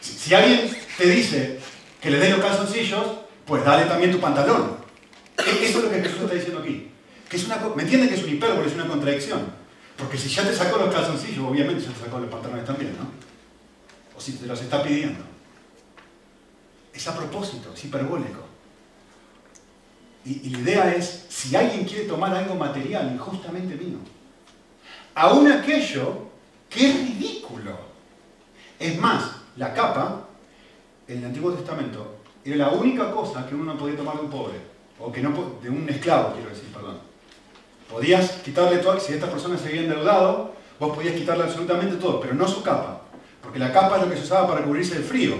[0.00, 1.60] Si, alguien te dice
[2.00, 3.06] que le des los calzoncillos,
[3.46, 4.76] pues dale también tu pantalón.
[5.38, 6.89] E, eso es lo que Jesús está diciendo aquí.
[7.30, 9.40] Que es una, ¿Me entienden que es un hipérbole, es una contradicción?
[9.96, 13.08] Porque si ya te sacó los calzoncillos, obviamente ya te sacó los pantalones también, ¿no?
[14.18, 15.20] O si te los está pidiendo.
[16.92, 18.40] Es a propósito, es hiperbólico.
[20.24, 23.98] Y, la idea es, si alguien quiere tomar algo material, injustamente mío,
[25.14, 26.30] aún aquello
[26.68, 27.78] que es ridículo.
[28.76, 30.26] Es más, la capa,
[31.06, 34.30] en el Antiguo Testamento, era la única cosa que uno no podía tomar de un
[34.30, 34.58] pobre,
[34.98, 37.09] o que no de un esclavo, quiero decir, perdón.
[37.90, 42.34] Podías quitarle todo, si esta persona se había endeudado, vos podías quitarle absolutamente todo, pero
[42.34, 43.02] no su capa,
[43.42, 45.34] porque la capa es lo que se usaba para cubrirse del frío.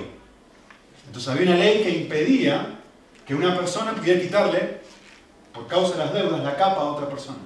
[1.06, 2.78] Entonces había una ley que impedía
[3.24, 4.80] que una persona pudiera quitarle,
[5.54, 7.38] por causa de las deudas, la capa a otra persona.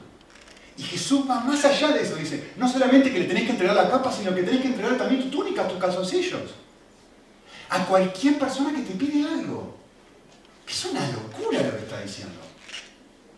[0.76, 3.76] Y Jesús va más allá de eso, dice, no solamente que le tenés que entregar
[3.76, 6.54] la capa, sino que tenés que entregar también tu túnica, tus calzoncillos.
[7.68, 9.76] A cualquier persona que te pide algo.
[10.66, 12.40] Es una locura lo que está diciendo.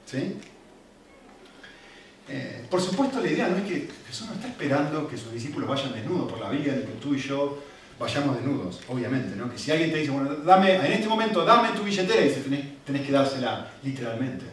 [0.06, 0.38] ¿Sí?
[2.28, 5.68] Eh, por supuesto, la idea no es que Jesús no está esperando que sus discípulos
[5.68, 7.62] vayan desnudos por la vida, ni que tú y yo
[7.98, 9.50] vayamos desnudos, obviamente, ¿no?
[9.50, 12.40] Que si alguien te dice, bueno, dame, en este momento dame tu billetera, y dice,
[12.40, 14.44] tenés, tenés que dársela literalmente.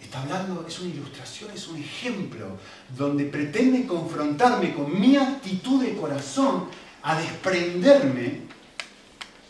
[0.00, 2.56] Está hablando, es una ilustración, es un ejemplo,
[2.96, 6.66] donde pretende confrontarme con mi actitud de corazón
[7.02, 8.42] a desprenderme,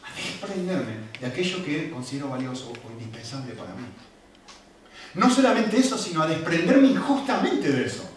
[0.03, 3.85] a desprenderme de aquello que considero valioso o indispensable para mí.
[5.15, 8.09] No solamente eso, sino a desprenderme injustamente de eso.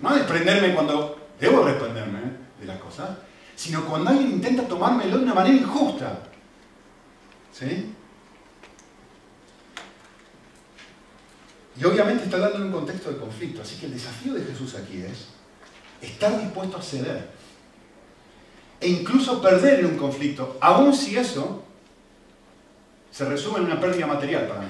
[0.00, 2.20] No a desprenderme cuando debo desprenderme
[2.60, 3.10] de las cosas,
[3.54, 6.22] sino cuando alguien intenta tomármelo de una manera injusta.
[7.52, 7.94] ¿Sí?
[11.80, 14.74] Y obviamente está hablando en un contexto de conflicto, así que el desafío de Jesús
[14.74, 15.28] aquí es
[16.00, 17.30] estar dispuesto a ceder
[18.80, 21.64] e incluso perder en un conflicto, aun si eso
[23.10, 24.68] se resume en una pérdida material para mí.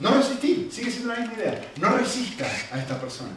[0.00, 1.72] No resistir, sigue siendo la misma idea.
[1.76, 3.32] No resistas a esta persona.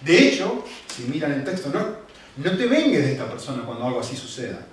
[0.00, 1.96] De hecho, si miran el texto, no,
[2.36, 4.66] no te vengues de esta persona cuando algo así suceda.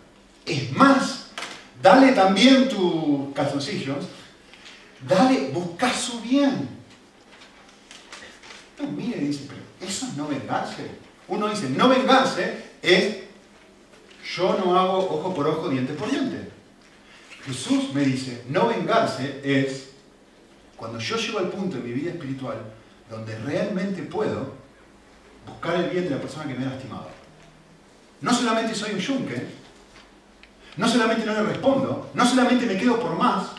[0.45, 1.27] Es más,
[1.81, 4.05] dale también tus calzoncillos,
[5.07, 6.81] dale, busca su bien
[8.87, 10.87] mire, dice, pero eso es no vengarse.
[11.27, 13.17] Uno dice, no vengarse es
[14.35, 16.49] yo no hago ojo por ojo, diente por diente.
[17.45, 19.89] Jesús me dice, no vengarse es
[20.81, 22.57] cuando yo llego al punto en mi vida espiritual
[23.07, 24.53] donde realmente puedo
[25.45, 27.07] buscar el bien de la persona que me ha lastimado.
[28.19, 29.45] No solamente soy un yunque,
[30.77, 33.49] no solamente no le respondo, no solamente me quedo por más,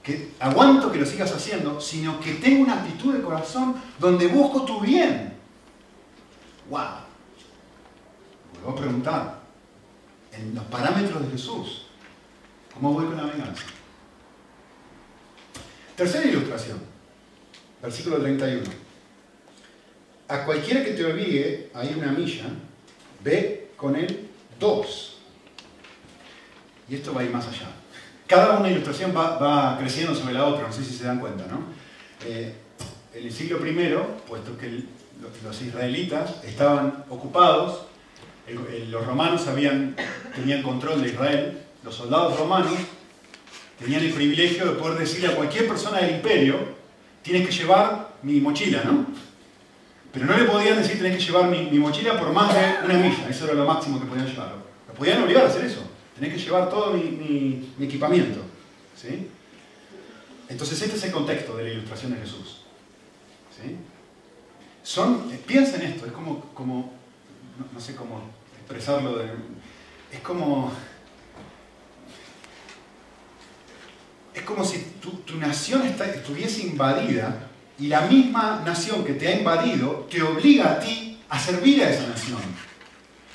[0.00, 4.64] que aguanto que lo sigas haciendo, sino que tengo una actitud de corazón donde busco
[4.64, 5.36] tu bien.
[6.70, 6.80] ¡Wow!
[8.52, 9.40] Vuelvo a preguntar,
[10.30, 11.86] en los parámetros de Jesús,
[12.72, 13.64] ¿cómo voy con la venganza?
[15.96, 16.78] Tercera ilustración,
[17.82, 18.62] versículo 31.
[20.28, 22.46] A cualquiera que te olvide, hay una milla,
[23.22, 24.28] ve con él
[24.58, 25.18] dos.
[26.88, 27.68] Y esto va a ir más allá
[28.26, 31.60] cada una ilustración va, creciendo sobre la otra, no sé si se dan cuenta, ¿no?
[32.26, 32.54] Eh,
[33.12, 34.82] en el siglo I, puesto que
[35.42, 37.86] los, israelitas estaban ocupados,
[38.88, 39.44] los romanos
[40.34, 42.72] tenían control de Israel, los soldados romanos
[43.78, 46.56] tenían el privilegio de poder decirle a cualquier persona del imperio,
[47.22, 49.06] tienes que llevar mi mochila, ¿no?
[50.12, 53.28] Pero no le podían decir, tienes que llevar mi, mochila por más de una milla,
[53.28, 54.54] eso era lo máximo que podían llevar.
[54.86, 55.82] Lo podían obligar a hacer eso.
[56.14, 58.40] Tenés que llevar todo mi, equipamiento.
[58.96, 59.28] ¿sí?
[60.48, 62.62] Entonces este es el contexto de la ilustración de Jesús.
[63.50, 63.76] ¿sí?
[64.84, 66.92] Son, piensa en esto, es como, como
[67.72, 68.20] no, sé cómo
[68.56, 69.20] expresarlo,
[70.12, 70.70] es como,
[74.34, 80.06] es como si tu, nación estuviese invadida y la misma nación que te ha invadido
[80.10, 82.40] te obliga a ti a servir a esa nación.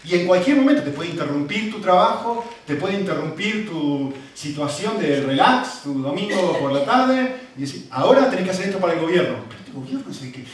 [0.04, 5.22] Y en cualquier momento te puede interrumpir tu trabajo, te puede interrumpir tu situación de
[5.22, 9.02] relax, tu domingo por la tarde, y decir, ahora tenés que hacer esto para el
[9.02, 9.40] gobierno.
[9.50, 10.46] Pero este gobierno es el que...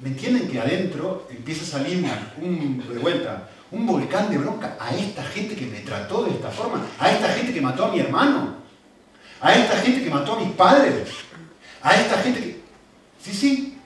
[0.00, 2.06] ¿Me entienden que adentro empieza a salir
[2.40, 6.50] un, de vuelta, un volcán de bronca a esta gente que me trató de esta
[6.50, 8.59] forma, a esta gente que mató a mi hermano,
[9.40, 11.08] a esta gente que mató a mis padres,
[11.82, 12.60] a esta gente que...
[13.22, 13.78] Sí, sí,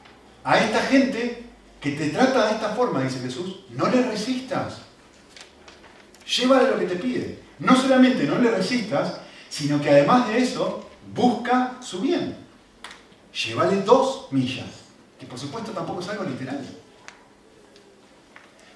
[0.42, 1.44] a esta gente
[1.80, 4.78] que te trata de esta forma, dice Jesús, no le resistas.
[6.36, 7.38] Llévale lo que te pide.
[7.58, 12.36] No solamente no le resistas, sino que además de eso, busca su bien.
[13.32, 14.68] Llévale dos millas,
[15.18, 16.64] que por supuesto tampoco es algo literal.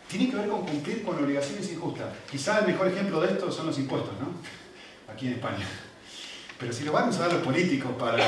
[0.08, 2.08] Tiene que ver con cumplir con obligaciones injustas.
[2.30, 5.12] Quizá el mejor ejemplo de esto son los impuestos, ¿no?
[5.12, 5.66] Aquí en España.
[6.58, 8.18] Pero si lo van a usar los políticos para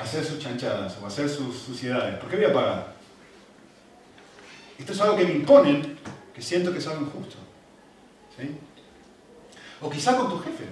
[0.00, 2.94] hacer sus chanchadas o hacer sus suciedades, ¿por qué voy a pagar?
[4.78, 5.98] Esto es algo que me imponen,
[6.32, 7.36] que siento que es algo injusto.
[8.38, 8.56] ¿Sí?
[9.80, 10.64] O quizá con tu jefe,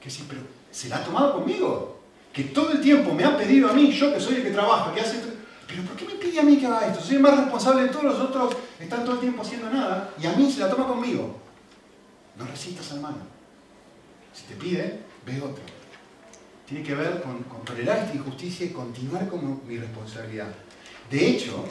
[0.00, 2.00] que sí, pero se la ha tomado conmigo.
[2.32, 4.94] Que todo el tiempo me ha pedido a mí, yo que soy el que trabaja,
[4.94, 5.20] que hace...
[5.66, 7.04] Pero ¿por qué me pide a mí que haga esto?
[7.04, 10.26] Soy el más responsable de todos los otros, están todo el tiempo haciendo nada, y
[10.26, 11.36] a mí se la toma conmigo.
[12.38, 13.18] No resistas malo.
[14.32, 15.77] Si te pide, ve otro.
[16.68, 20.54] Tiene que ver con, con tolerar esta injusticia y continuar como mi responsabilidad.
[21.10, 21.66] De hecho,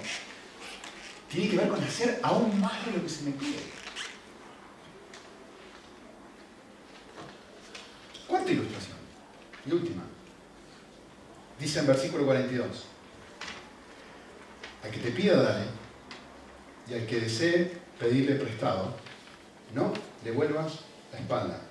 [1.29, 3.59] tiene que ver con hacer aún más de lo que se me pide.
[8.27, 8.97] Cuarta ilustración,
[9.65, 10.03] y última.
[11.59, 12.85] Dice en versículo 42,
[14.83, 15.65] al que te pida dale,
[16.89, 18.95] y al que desee pedirle prestado,
[19.73, 20.79] no le vuelvas
[21.11, 21.66] la espalda.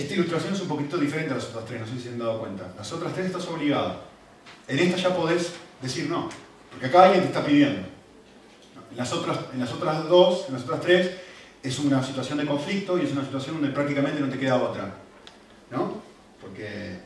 [0.00, 2.18] Esta ilustración es un poquito diferente a las otras tres, no sé si se han
[2.18, 2.72] dado cuenta.
[2.74, 4.00] Las otras tres estás obligado.
[4.66, 6.30] En esta ya podés decir no,
[6.70, 7.80] porque acá alguien te está pidiendo.
[8.90, 11.10] En las otras, en las otras dos, en las otras tres,
[11.62, 14.90] es una situación de conflicto y es una situación donde prácticamente no te queda otra.
[15.70, 16.00] ¿No?
[16.40, 16.98] Porque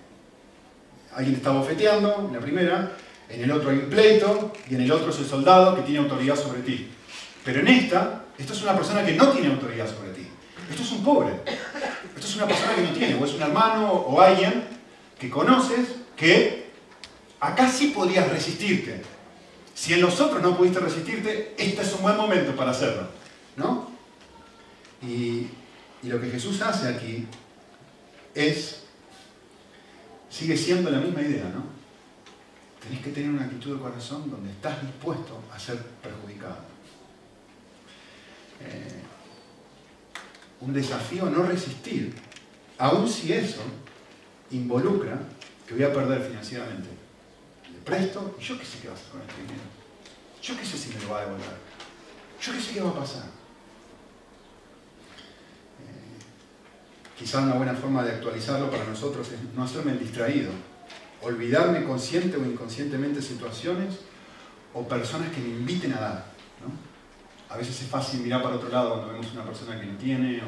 [1.14, 2.92] alguien te está bofeteando en la primera,
[3.28, 5.98] en el otro hay un pleito y en el otro es el soldado que tiene
[5.98, 6.90] autoridad sobre ti.
[7.44, 10.28] Pero en esta, esto es una persona que no tiene autoridad sobre ti.
[10.70, 11.32] Esto es un pobre.
[12.14, 14.64] Esto es una persona que no tiene, o es un hermano o alguien
[15.18, 16.70] que conoces que
[17.40, 19.02] acá sí podrías resistirte.
[19.74, 23.08] Si en los otros no pudiste resistirte, este es un buen momento para hacerlo.
[23.56, 23.90] ¿No?
[25.02, 25.48] Y,
[26.02, 27.26] y lo que Jesús hace aquí
[28.34, 28.84] es,
[30.30, 31.64] sigue siendo la misma idea, ¿no?
[32.80, 36.58] Tenés que tener una actitud de corazón donde estás dispuesto a ser perjudicado.
[38.60, 39.02] Eh,
[40.64, 42.14] un desafío no resistir,
[42.78, 43.60] aun si eso
[44.50, 45.18] involucra
[45.66, 46.88] que voy a perder financieramente.
[47.70, 49.68] Le presto, yo qué sé qué va a hacer con este dinero.
[50.42, 51.56] Yo qué sé si me lo va a devolver.
[52.40, 53.24] Yo qué sé qué va a pasar.
[55.80, 56.18] Eh,
[57.18, 60.50] quizá una buena forma de actualizarlo para nosotros es no hacerme el distraído.
[61.22, 63.96] Olvidarme consciente o inconscientemente situaciones
[64.74, 66.26] o personas que me inviten a dar.
[66.60, 66.93] ¿no?
[67.48, 70.42] A veces es fácil mirar para otro lado cuando vemos una persona que no tiene,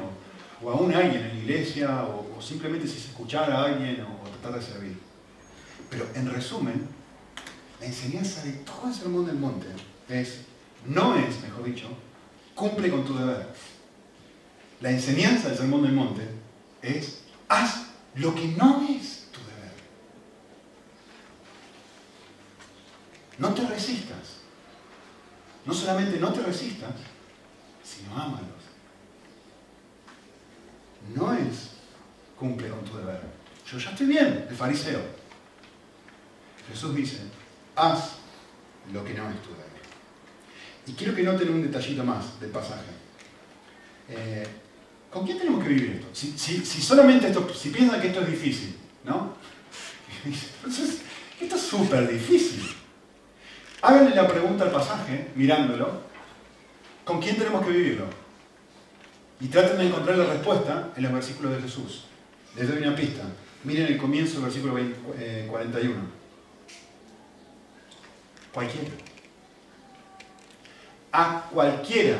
[0.61, 4.59] o, aún alguien en la iglesia, o, simplemente si se escuchar a alguien o tratar
[4.59, 4.97] de servir.
[5.89, 6.87] Pero en resumen,
[7.79, 9.67] la enseñanza de todo el sermón del monte
[10.09, 10.41] es,
[10.85, 11.87] no es, mejor dicho,
[12.55, 13.47] cumple con tu deber.
[14.81, 16.27] La enseñanza del sermón del monte
[16.81, 19.73] es, haz lo que no es tu deber.
[23.37, 24.36] No te resistas.
[25.67, 26.91] No solamente no te resistas,
[27.83, 28.47] sino ámalos.
[31.13, 31.71] No es
[32.39, 33.21] cumple con tu deber.
[33.69, 35.01] Yo ya estoy bien, el fariseo.
[36.71, 37.17] Jesús dice,
[37.75, 38.13] haz
[38.93, 39.67] lo que no es tu deber.
[40.85, 42.91] Y quiero que noten un detallito más del pasaje.
[44.09, 44.47] Eh,
[45.11, 46.07] ¿Con quién tenemos que vivir esto?
[46.13, 49.33] Si, solamente esto, si piensan que esto es difícil, ¿no?
[50.25, 51.01] Entonces,
[51.41, 52.76] esto es súper difícil.
[53.81, 56.01] Háganle la pregunta al pasaje, mirándolo,
[57.03, 58.05] ¿con quién tenemos que vivirlo?
[59.39, 62.05] Y traten de encontrar la respuesta en los versículos de Jesús.
[62.55, 63.23] Les doy una pista.
[63.63, 65.95] Miren el comienzo del versículo 20, eh, 41.
[68.51, 68.87] Cualquiera.
[71.11, 72.17] A cualquiera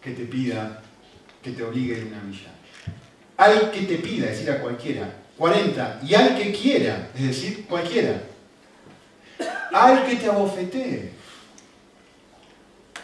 [0.00, 0.82] que te pida,
[1.42, 2.50] que te obligue a una milla.
[3.36, 5.12] Al que te pida, es decir, a cualquiera.
[5.36, 6.00] 40.
[6.04, 8.33] Y al que quiera, es decir, cualquiera
[9.72, 11.12] al que te abofetee.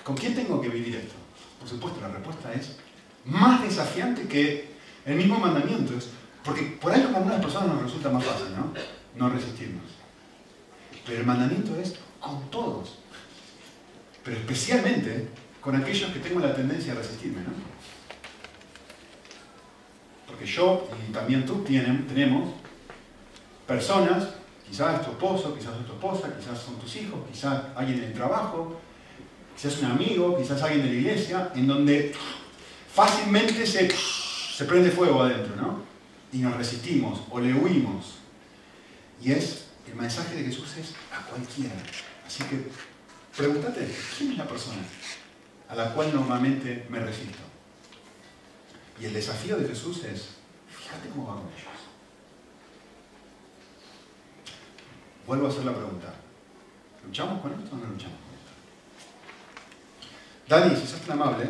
[0.05, 1.15] ¿Con quién tengo que vivir esto?
[1.59, 2.77] Por supuesto, la respuesta es
[3.25, 4.71] más desafiante que
[5.05, 5.93] el mismo mandamiento.
[6.45, 8.73] Porque por ahí con algunas personas nos resulta más fácil, ¿no?
[9.17, 9.85] No resistirnos.
[11.05, 12.99] Pero el mandamiento es con todos.
[14.25, 15.29] Pero especialmente
[15.61, 17.51] con aquellos que tengo la tendencia a resistirme, ¿no?
[20.27, 22.55] Porque yo y también tú tenemos
[23.67, 24.29] personas
[24.71, 28.05] Quizás es tu esposo, quizás es tu esposa, quizás son tus hijos, quizás alguien en
[28.05, 28.81] el trabajo,
[29.57, 32.15] quizás un amigo, quizás alguien de la iglesia, en donde
[32.95, 35.83] fácilmente se, se prende fuego adentro, ¿no?
[36.33, 38.19] Y nos resistimos o le huimos.
[39.21, 41.75] Y es, el mensaje de Jesús es a cualquiera.
[42.25, 42.69] Así que
[43.37, 44.83] pregúntate, ¿quién es la persona
[45.69, 47.39] a la cual normalmente me resisto?
[49.01, 50.29] Y el desafío de Jesús es,
[50.69, 51.70] fíjate cómo va con ellos.
[55.31, 56.13] Vuelvo a hacer la pregunta.
[57.07, 58.51] ¿Luchamos con esto o no luchamos con esto?
[60.49, 61.45] Dani, si sos tan amable,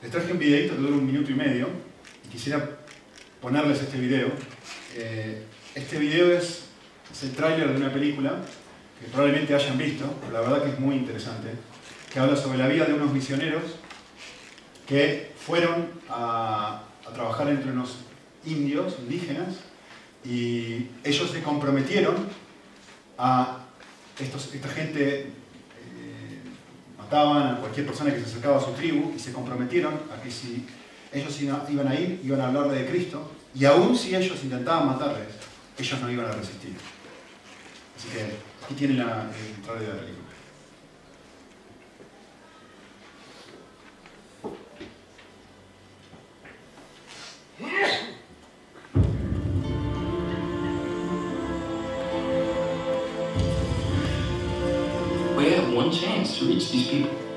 [0.00, 1.70] les traje un videito que dura un minuto y medio
[2.24, 2.70] y quisiera
[3.42, 4.28] ponerles este video.
[4.94, 6.66] Eh, este video es,
[7.10, 8.36] es el tráiler de una película
[9.00, 11.48] que probablemente hayan visto, pero la verdad que es muy interesante,
[12.12, 13.64] que habla sobre la vida de unos misioneros
[14.86, 17.96] que fueron a, trabajar entre unos
[18.46, 19.56] indios, indígenas,
[20.24, 22.43] y ellos se comprometieron
[23.18, 23.58] a
[24.18, 25.28] esta gente eh,
[26.98, 30.30] mataban a cualquier persona que se acercaba a su tribu y se comprometieron a que
[30.30, 30.66] si
[31.12, 35.28] ellos iban a ir, iban a hablarle de Cristo, y aún si ellos intentaban matarles,
[35.78, 36.74] ellos no iban a resistir.
[37.96, 40.23] Así que aquí tienen la, el de la.
[56.74, 57.33] These people.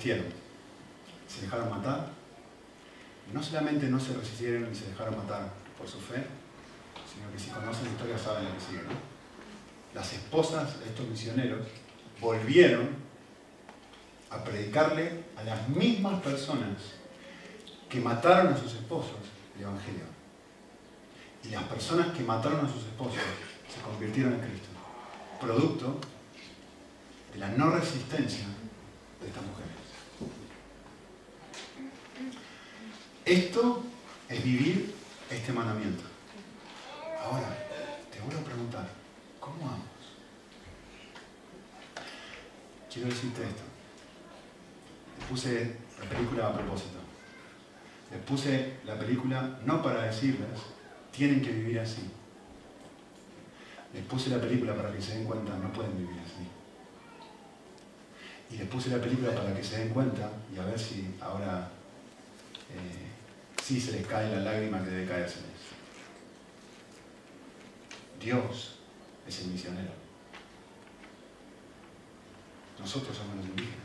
[0.00, 2.08] Se dejaron matar.
[3.32, 6.24] No solamente no se resistieron y se dejaron matar por su fe,
[7.12, 8.80] sino que si conocen la historia saben lo que sigue.
[9.94, 11.66] Las esposas de estos misioneros
[12.20, 12.88] volvieron
[14.30, 16.78] a predicarle a las mismas personas
[17.88, 19.18] que mataron a sus esposos
[19.56, 20.04] el Evangelio.
[21.44, 23.20] Y las personas que mataron a sus esposos
[23.72, 24.68] se convirtieron en Cristo,
[25.40, 25.98] producto
[27.32, 28.46] de la no resistencia
[29.20, 29.79] de estas mujeres.
[33.30, 33.84] Esto
[34.28, 34.92] es vivir
[35.30, 36.02] este mandamiento.
[37.22, 37.56] Ahora,
[38.10, 38.88] te vuelvo a preguntar,
[39.38, 39.86] ¿cómo vamos?
[42.92, 43.62] Quiero decirte esto.
[45.16, 46.98] Les puse la película a propósito.
[48.10, 50.58] Les puse la película no para decirles,
[51.12, 52.10] tienen que vivir así.
[53.94, 56.48] Les puse la película para que se den cuenta, no pueden vivir así.
[58.52, 61.70] Y les puse la película para que se den cuenta y a ver si ahora
[62.70, 63.09] eh,
[63.70, 65.46] sí se les cae la lágrima que debe caérseles.
[68.20, 68.78] Dios
[69.28, 69.92] es el misionero.
[72.80, 73.78] Nosotros somos los indígenas.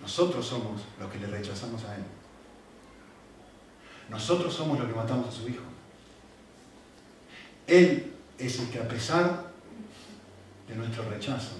[0.00, 2.02] Nosotros somos los que le rechazamos a Él.
[4.08, 5.62] Nosotros somos los que matamos a su Hijo.
[7.68, 9.52] Él es el que a pesar
[10.66, 11.52] de nuestro rechazo,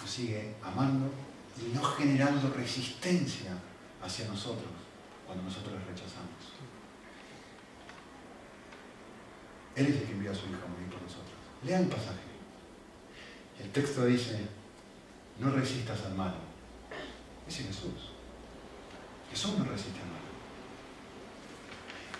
[0.00, 3.52] nos sigue amando y no generando resistencia
[4.02, 4.70] hacia nosotros
[5.26, 6.52] cuando nosotros les rechazamos.
[9.74, 11.32] Él es el que envió a su Hijo a morir por nosotros.
[11.64, 12.20] Lean el pasaje.
[13.62, 14.38] El texto dice,
[15.38, 16.36] no resistas al malo.
[17.46, 18.12] Dice Jesús.
[19.30, 20.22] Jesús no resiste al malo.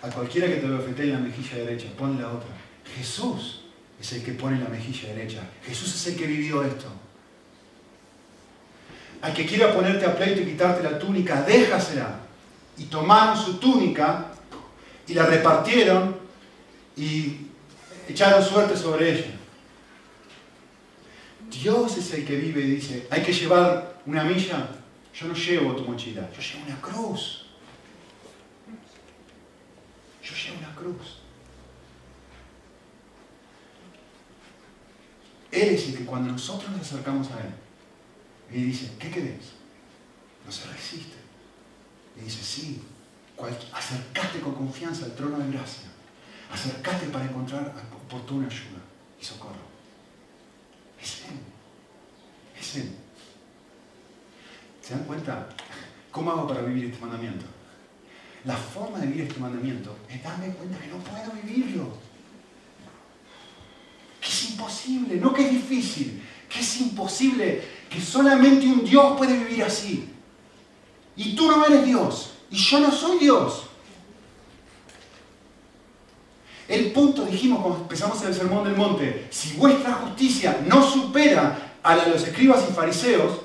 [0.01, 2.49] A cualquiera que te lo en la mejilla derecha, ponle la otra.
[2.95, 3.65] Jesús
[3.99, 5.47] es el que pone la mejilla derecha.
[5.63, 6.87] Jesús es el que vivió esto.
[9.23, 12.19] Al que quiera ponerte a pleito y quitarte la túnica, déjasela.
[12.77, 14.33] Y tomaron su túnica
[15.07, 16.17] y la repartieron
[16.97, 17.37] y
[18.09, 19.31] echaron suerte sobre ella.
[21.49, 24.67] Dios es el que vive y dice, hay que llevar una milla.
[25.13, 27.45] Yo no llevo tu mochila, yo llevo una cruz.
[30.21, 31.19] Yo llevo una cruz.
[35.49, 37.62] Él es el que cuando nosotros nos acercamos a Él,
[38.53, 39.53] y dice, ¿qué querés?
[40.45, 41.15] No se resiste.
[42.19, 42.81] Y dice, sí,
[43.73, 45.89] acercate con confianza al trono de gracia.
[46.51, 47.73] Acercate para encontrar
[48.05, 48.81] oportuna ayuda
[49.19, 49.73] y socorro.
[51.01, 51.39] Es Él.
[52.59, 52.95] Es Él.
[54.81, 55.49] ¿Se dan cuenta?
[56.13, 57.45] ¿cómo hago para vivir este mandamiento?
[58.45, 61.97] La forma de vivir este mandamiento es darme cuenta que no puedo vivirlo.
[64.21, 67.63] Que es imposible, no que es difícil, que es imposible,
[67.93, 70.09] que solamente un Dios puede vivir así.
[71.15, 73.65] Y tú no eres Dios, y yo no soy Dios.
[76.67, 81.95] El punto, dijimos cuando empezamos el Sermón del Monte, si vuestra justicia no supera a
[81.95, 83.41] la de los escribas y fariseos,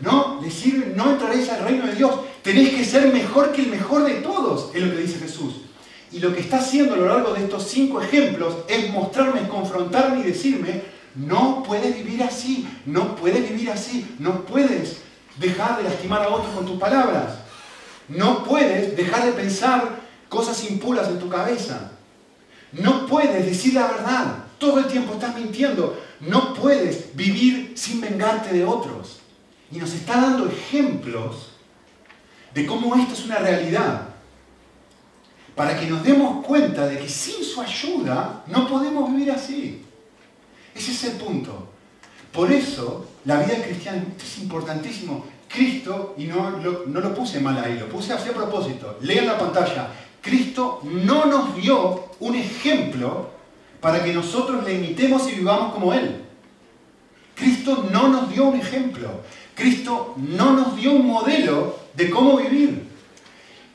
[0.00, 2.14] no le sirve, no entraréis al reino de Dios.
[2.42, 5.54] Tenéis que ser mejor que el mejor de todos, es lo que dice Jesús.
[6.12, 10.20] Y lo que está haciendo a lo largo de estos cinco ejemplos es mostrarme, confrontarme
[10.20, 10.82] y decirme,
[11.16, 14.98] no puedes vivir así, no puedes vivir así, no puedes
[15.38, 17.38] dejar de lastimar a otros con tus palabras,
[18.08, 21.92] no puedes dejar de pensar cosas impuras en tu cabeza,
[22.72, 28.52] no puedes decir la verdad, todo el tiempo estás mintiendo, no puedes vivir sin vengarte
[28.52, 29.20] de otros.
[29.70, 31.50] Y nos está dando ejemplos
[32.54, 34.08] de cómo esto es una realidad.
[35.54, 39.85] Para que nos demos cuenta de que sin su ayuda no podemos vivir así.
[40.76, 41.68] Ese es el punto.
[42.32, 45.24] Por eso, la vida cristiana es importantísimo.
[45.48, 48.98] Cristo, y no lo, no lo puse mal ahí, lo puse así a propósito.
[49.00, 49.88] Lean la pantalla.
[50.20, 53.30] Cristo no nos dio un ejemplo
[53.80, 56.24] para que nosotros le imitemos y vivamos como Él.
[57.34, 59.22] Cristo no nos dio un ejemplo.
[59.54, 62.86] Cristo no nos dio un modelo de cómo vivir.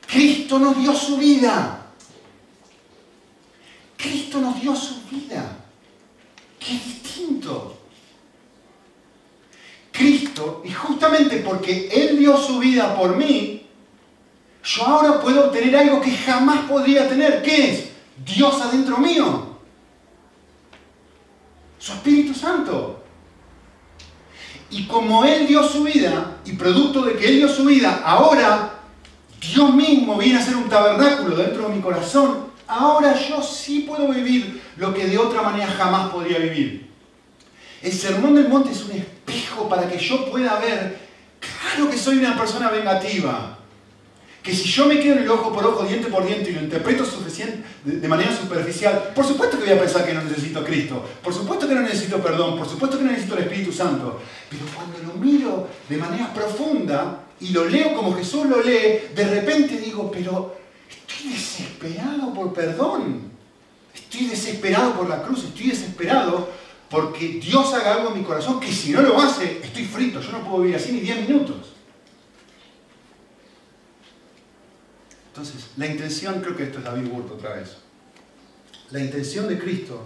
[0.06, 1.86] Cristo nos dio su vida.
[3.96, 5.61] Cristo nos dio su vida.
[6.64, 7.76] Qué distinto.
[9.90, 13.66] Cristo, y justamente porque Él dio su vida por mí,
[14.64, 17.42] yo ahora puedo obtener algo que jamás podría tener.
[17.42, 17.88] ¿Qué es?
[18.24, 19.58] Dios adentro mío.
[21.78, 23.02] Su Espíritu Santo.
[24.70, 28.78] Y como Él dio su vida, y producto de que Él dio su vida, ahora
[29.40, 34.08] Dios mismo viene a ser un tabernáculo dentro de mi corazón, ahora yo sí puedo
[34.08, 36.90] vivir lo que de otra manera jamás podría vivir.
[37.82, 40.98] El sermón del monte es un espejo para que yo pueda ver,
[41.40, 43.58] claro que soy una persona vengativa,
[44.42, 46.62] que si yo me quedo en el ojo por ojo, diente por diente y lo
[46.62, 50.64] interpreto suficiente, de, manera superficial, por supuesto que voy a pensar que no necesito a
[50.64, 54.20] Cristo, por supuesto que no necesito perdón, por supuesto que no necesito el Espíritu Santo,
[54.48, 59.24] pero cuando lo miro de manera profunda y lo leo como Jesús lo lee, de
[59.28, 60.56] repente digo, pero
[60.88, 63.31] estoy desesperado por perdón,
[63.94, 66.48] estoy desesperado por la cruz, estoy desesperado
[66.88, 70.32] porque Dios haga algo en mi corazón que si no lo hace, estoy frito, yo
[70.32, 71.72] no puedo vivir así ni 10 minutos.
[75.28, 77.78] Entonces, la intención, creo que esto es David Burto otra vez,
[78.90, 80.02] la intención de Cristo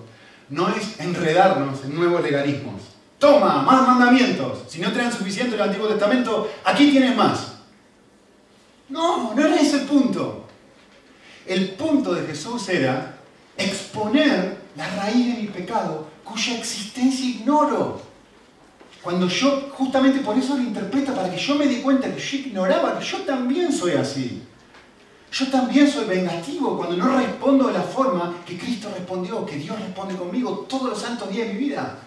[0.49, 2.82] no es enredarnos en nuevos legalismos.
[3.18, 4.61] Toma, más mandamientos.
[4.68, 7.55] Si no traen suficiente el Antiguo Testamento, aquí tienes más.
[8.89, 10.47] No, no era ese el punto.
[11.45, 13.16] El punto de Jesús era
[13.57, 18.00] exponer la raíz de mi pecado, cuya existencia ignoro.
[19.02, 22.38] Cuando yo, justamente por eso lo interpreta, para que yo me dé cuenta que yo
[22.38, 24.42] ignoraba que yo también soy así.
[25.30, 29.78] Yo también soy vengativo cuando no respondo de la forma que Cristo respondió, que Dios
[29.78, 31.98] responde conmigo todos los santos días de mi vida.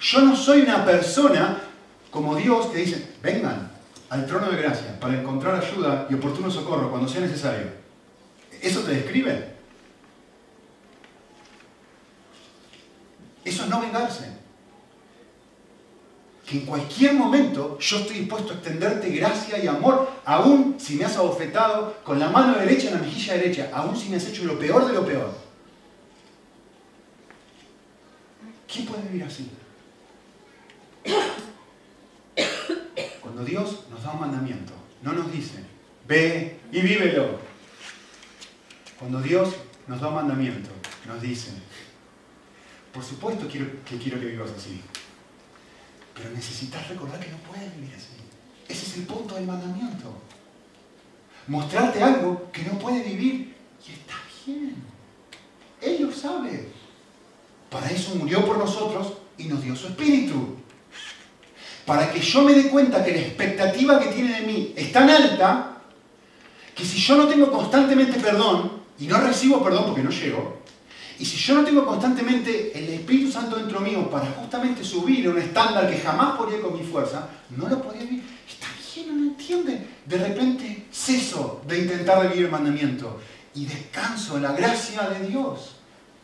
[0.00, 1.62] Yo no soy una persona
[2.10, 3.70] como Dios que dice, vengan
[4.08, 7.66] al trono de gracia para encontrar ayuda y oportuno socorro cuando sea necesario.
[8.62, 9.55] ¿Eso te describe?
[13.46, 14.26] Eso es no vengarse
[16.46, 21.04] que en cualquier momento yo estoy dispuesto a extenderte gracia y amor, aún si me
[21.04, 24.44] has abofetado con la mano derecha en la mejilla derecha, aún si me has hecho
[24.44, 25.34] lo peor de lo peor.
[28.72, 29.50] ¿Quién puede vivir así?
[33.20, 34.72] Cuando Dios nos da un mandamiento,
[35.02, 35.64] no nos dice,
[36.06, 37.40] ve y vívelo.
[39.00, 39.54] Cuando Dios
[39.88, 40.70] nos da un mandamiento,
[41.06, 41.50] nos dice,
[42.96, 44.80] por supuesto que quiero que vivas así.
[46.14, 48.16] Pero necesitas recordar que no puedes vivir así.
[48.66, 50.14] Ese es el punto del mandamiento.
[51.46, 53.54] Mostrarte algo que no puede vivir
[53.86, 54.14] y está
[54.46, 54.76] bien.
[55.82, 56.70] Él lo sabe.
[57.68, 60.56] Para eso murió por nosotros y nos dio su espíritu.
[61.84, 65.10] Para que yo me dé cuenta que la expectativa que tiene de mí es tan
[65.10, 65.82] alta
[66.74, 70.62] que si yo no tengo constantemente perdón y no recibo perdón porque no llego,
[71.18, 75.30] y si yo no tengo constantemente el Espíritu Santo dentro mío para justamente subir a
[75.30, 78.22] un estándar que jamás podría con mi fuerza, no lo podría vivir.
[78.46, 79.86] Está bien, no entiende.
[80.04, 83.18] De repente ceso de intentar vivir el mandamiento
[83.54, 85.76] y descanso en la gracia de Dios,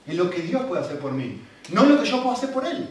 [0.07, 1.41] en lo que Dios puede hacer por mí,
[1.71, 2.89] no en lo que yo puedo hacer por Él.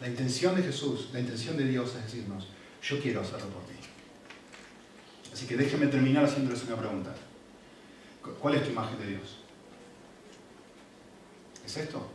[0.00, 2.46] La intención de Jesús, la intención de Dios es decirnos,
[2.80, 3.74] Yo quiero hacerlo por ti.
[5.32, 7.12] Así que déjeme terminar haciéndoles una pregunta.
[8.40, 9.38] ¿Cuál es tu imagen de Dios?
[11.64, 12.06] ¿Es esto?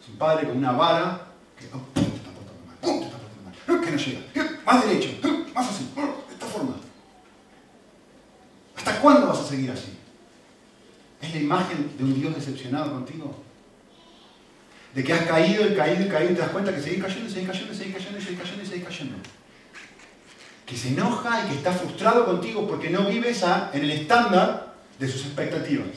[0.00, 1.26] Es un padre con una vara
[1.58, 2.30] que oh, oh, te está
[3.72, 4.20] oh, que no llega,
[4.64, 5.08] más derecho,
[5.54, 6.76] más así, de esta forma.
[8.76, 9.96] ¿Hasta cuándo vas a seguir así?
[11.20, 13.42] ¿Es la imagen de un Dios decepcionado contigo?
[14.94, 17.30] De que has caído y caído y caído y te das cuenta que seguís cayendo,
[17.30, 19.16] seguís cayendo, seguís cayendo, seguís cayendo y seguís cayendo.
[20.66, 23.42] Que se enoja y que está frustrado contigo porque no vives
[23.72, 25.88] en el estándar de sus expectativas.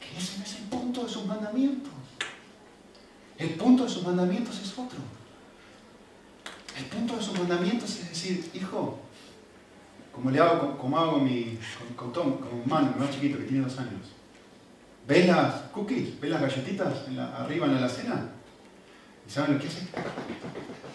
[0.00, 1.92] Que ese no es el punto de sus mandamientos.
[3.38, 4.98] El punto de sus mandamientos es otro.
[6.76, 8.98] El punto de sus mandamientos es decir, hijo,
[10.12, 11.58] como le hago, como hago con, mi,
[11.96, 14.12] con, Tom, con mi más chiquito, que tiene dos años.
[15.06, 16.20] ¿Ves las cookies?
[16.20, 16.94] ¿Ves las galletitas
[17.38, 18.28] arriba en la alacena?
[19.30, 19.78] ¿Y saben lo que hace?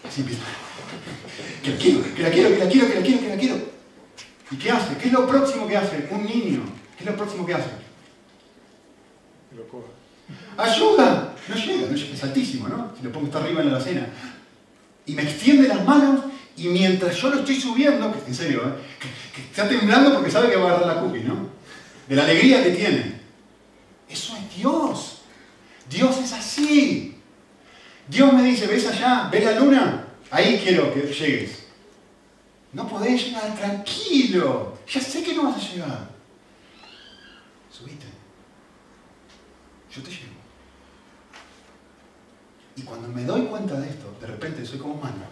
[0.06, 0.42] Así empieza.
[1.62, 3.56] Que la quiero, que la quiero, que la quiero, que la quiero, que la quiero.
[4.50, 4.96] ¿Y qué hace?
[4.98, 6.06] ¿Qué es lo próximo que hace?
[6.10, 6.60] Un niño.
[6.98, 7.70] ¿Qué es lo próximo que hace?
[9.56, 9.86] lo coja.
[10.58, 11.34] ¡Ayuda!
[11.48, 12.92] No llega, no llega, es altísimo, ¿no?
[12.94, 14.06] Si lo pongo está arriba en la alacena.
[15.06, 16.26] Y me extiende las manos
[16.58, 18.72] y mientras yo lo estoy subiendo, que en serio, ¿eh?
[19.34, 21.48] que, está temblando porque sabe que va a agarrar la cookie, ¿no?
[22.06, 23.20] De la alegría que tiene.
[24.10, 25.22] Eso es Dios.
[25.88, 27.15] Dios es así.
[28.08, 29.28] Dios me dice, ¿ves allá?
[29.30, 30.06] ¿Ves la luna?
[30.30, 31.66] Ahí quiero que llegues.
[32.72, 34.78] No podés llegar, tranquilo.
[34.88, 36.10] Ya sé que no vas a llegar.
[37.70, 38.06] Subite.
[39.94, 40.36] Yo te llevo.
[42.76, 45.26] Y cuando me doy cuenta de esto, de repente soy como mano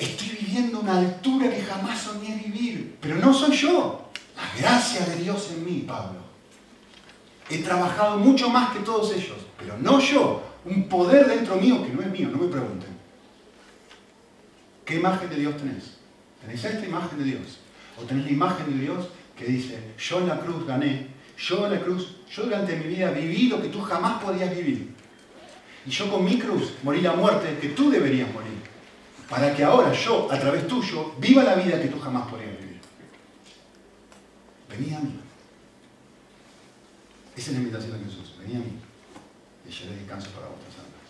[0.00, 2.96] Estoy viviendo una altura que jamás soñé vivir.
[3.00, 4.10] Pero no soy yo.
[4.34, 6.20] La gracia de Dios en mí, Pablo.
[7.48, 10.42] He trabajado mucho más que todos ellos, pero no yo.
[10.64, 12.90] Un poder dentro mío que no es mío, no me pregunten.
[14.84, 15.96] ¿Qué imagen de Dios tenés?
[16.40, 17.58] ¿Tenés esta imagen de Dios?
[18.00, 21.72] ¿O tenés la imagen de Dios que dice, yo en la cruz gané, yo en
[21.72, 24.92] la cruz, yo durante mi vida viví lo que tú jamás podías vivir?
[25.84, 28.52] Y yo con mi cruz morí la muerte que tú deberías morir
[29.32, 32.80] para que ahora yo, a través tuyo, viva la vida que tú jamás podrías vivir.
[34.68, 35.18] Vení a mí.
[37.34, 38.34] Esa es la invitación de Jesús.
[38.38, 38.81] Vení a mí.
[39.72, 41.02] Y les descanso para vuestras almas.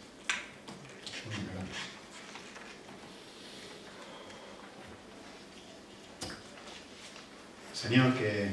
[7.74, 8.50] Señor, que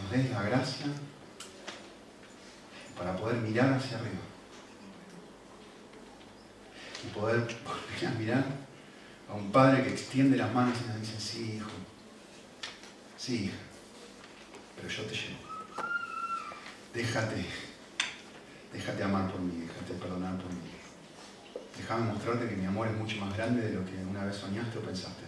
[0.00, 0.86] nos des la gracia
[2.96, 4.22] para poder mirar hacia arriba
[7.02, 7.46] y poder
[8.06, 8.44] a mirar
[9.28, 11.70] a un padre que extiende las manos y nos dice, sí, hijo,
[13.18, 13.56] sí, hija,
[14.76, 15.38] pero yo te llevo.
[16.94, 17.63] Déjate,
[18.74, 20.60] déjate amar por mí, déjate perdonar por mí.
[21.76, 24.78] Déjame mostrarte que mi amor es mucho más grande de lo que una vez soñaste
[24.78, 25.24] o pensaste.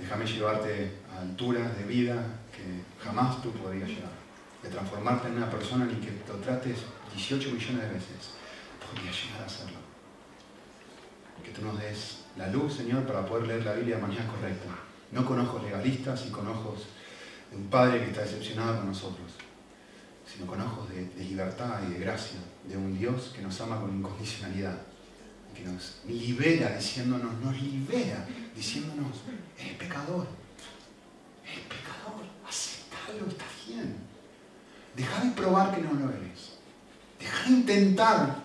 [0.00, 2.16] Déjame llevarte a alturas de vida
[2.50, 4.10] que jamás tú podrías llegar.
[4.62, 6.78] De transformarte en una persona ni que lo trates
[7.14, 8.34] 18 millones de veces.
[8.90, 9.92] Podrías llegar a hacerlo
[11.42, 14.70] que tú nos des la luz, Señor, para poder leer la Biblia de manera correcta.
[15.10, 16.86] No con ojos legalistas y con ojos
[17.50, 19.32] de un Padre que está decepcionado con nosotros,
[20.32, 23.96] sino con ojos de, libertad y de gracia, de un Dios que nos ama con
[23.96, 24.78] incondicionalidad,
[25.54, 28.26] que nos libera diciéndonos, nos libera
[28.56, 29.18] diciéndonos,
[29.58, 30.26] eres pecador,
[31.44, 33.96] eres pecador, aceptalo, está bien.
[34.96, 36.52] Deja de probar que no lo eres.
[37.18, 38.42] Deja de intentar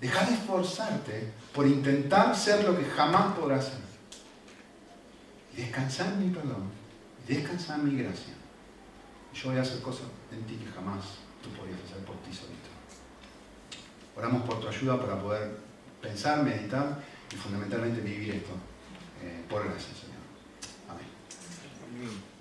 [0.00, 3.86] Deja de esforzarte por intentar ser lo que jamás podrás ser.
[5.54, 6.70] Y descansar en mi perdón.
[7.26, 8.34] Y descansar en mi gracia
[9.36, 11.04] yo voy a hacer cosas en ti que jamás
[11.42, 12.70] tú podías hacer por ti solito.
[14.16, 15.58] Oramos por tu ayuda para poder
[16.00, 18.52] pensar, meditar y fundamentalmente vivir esto.
[19.22, 20.24] Eh, por gracias, Señor.
[20.88, 22.35] Amén.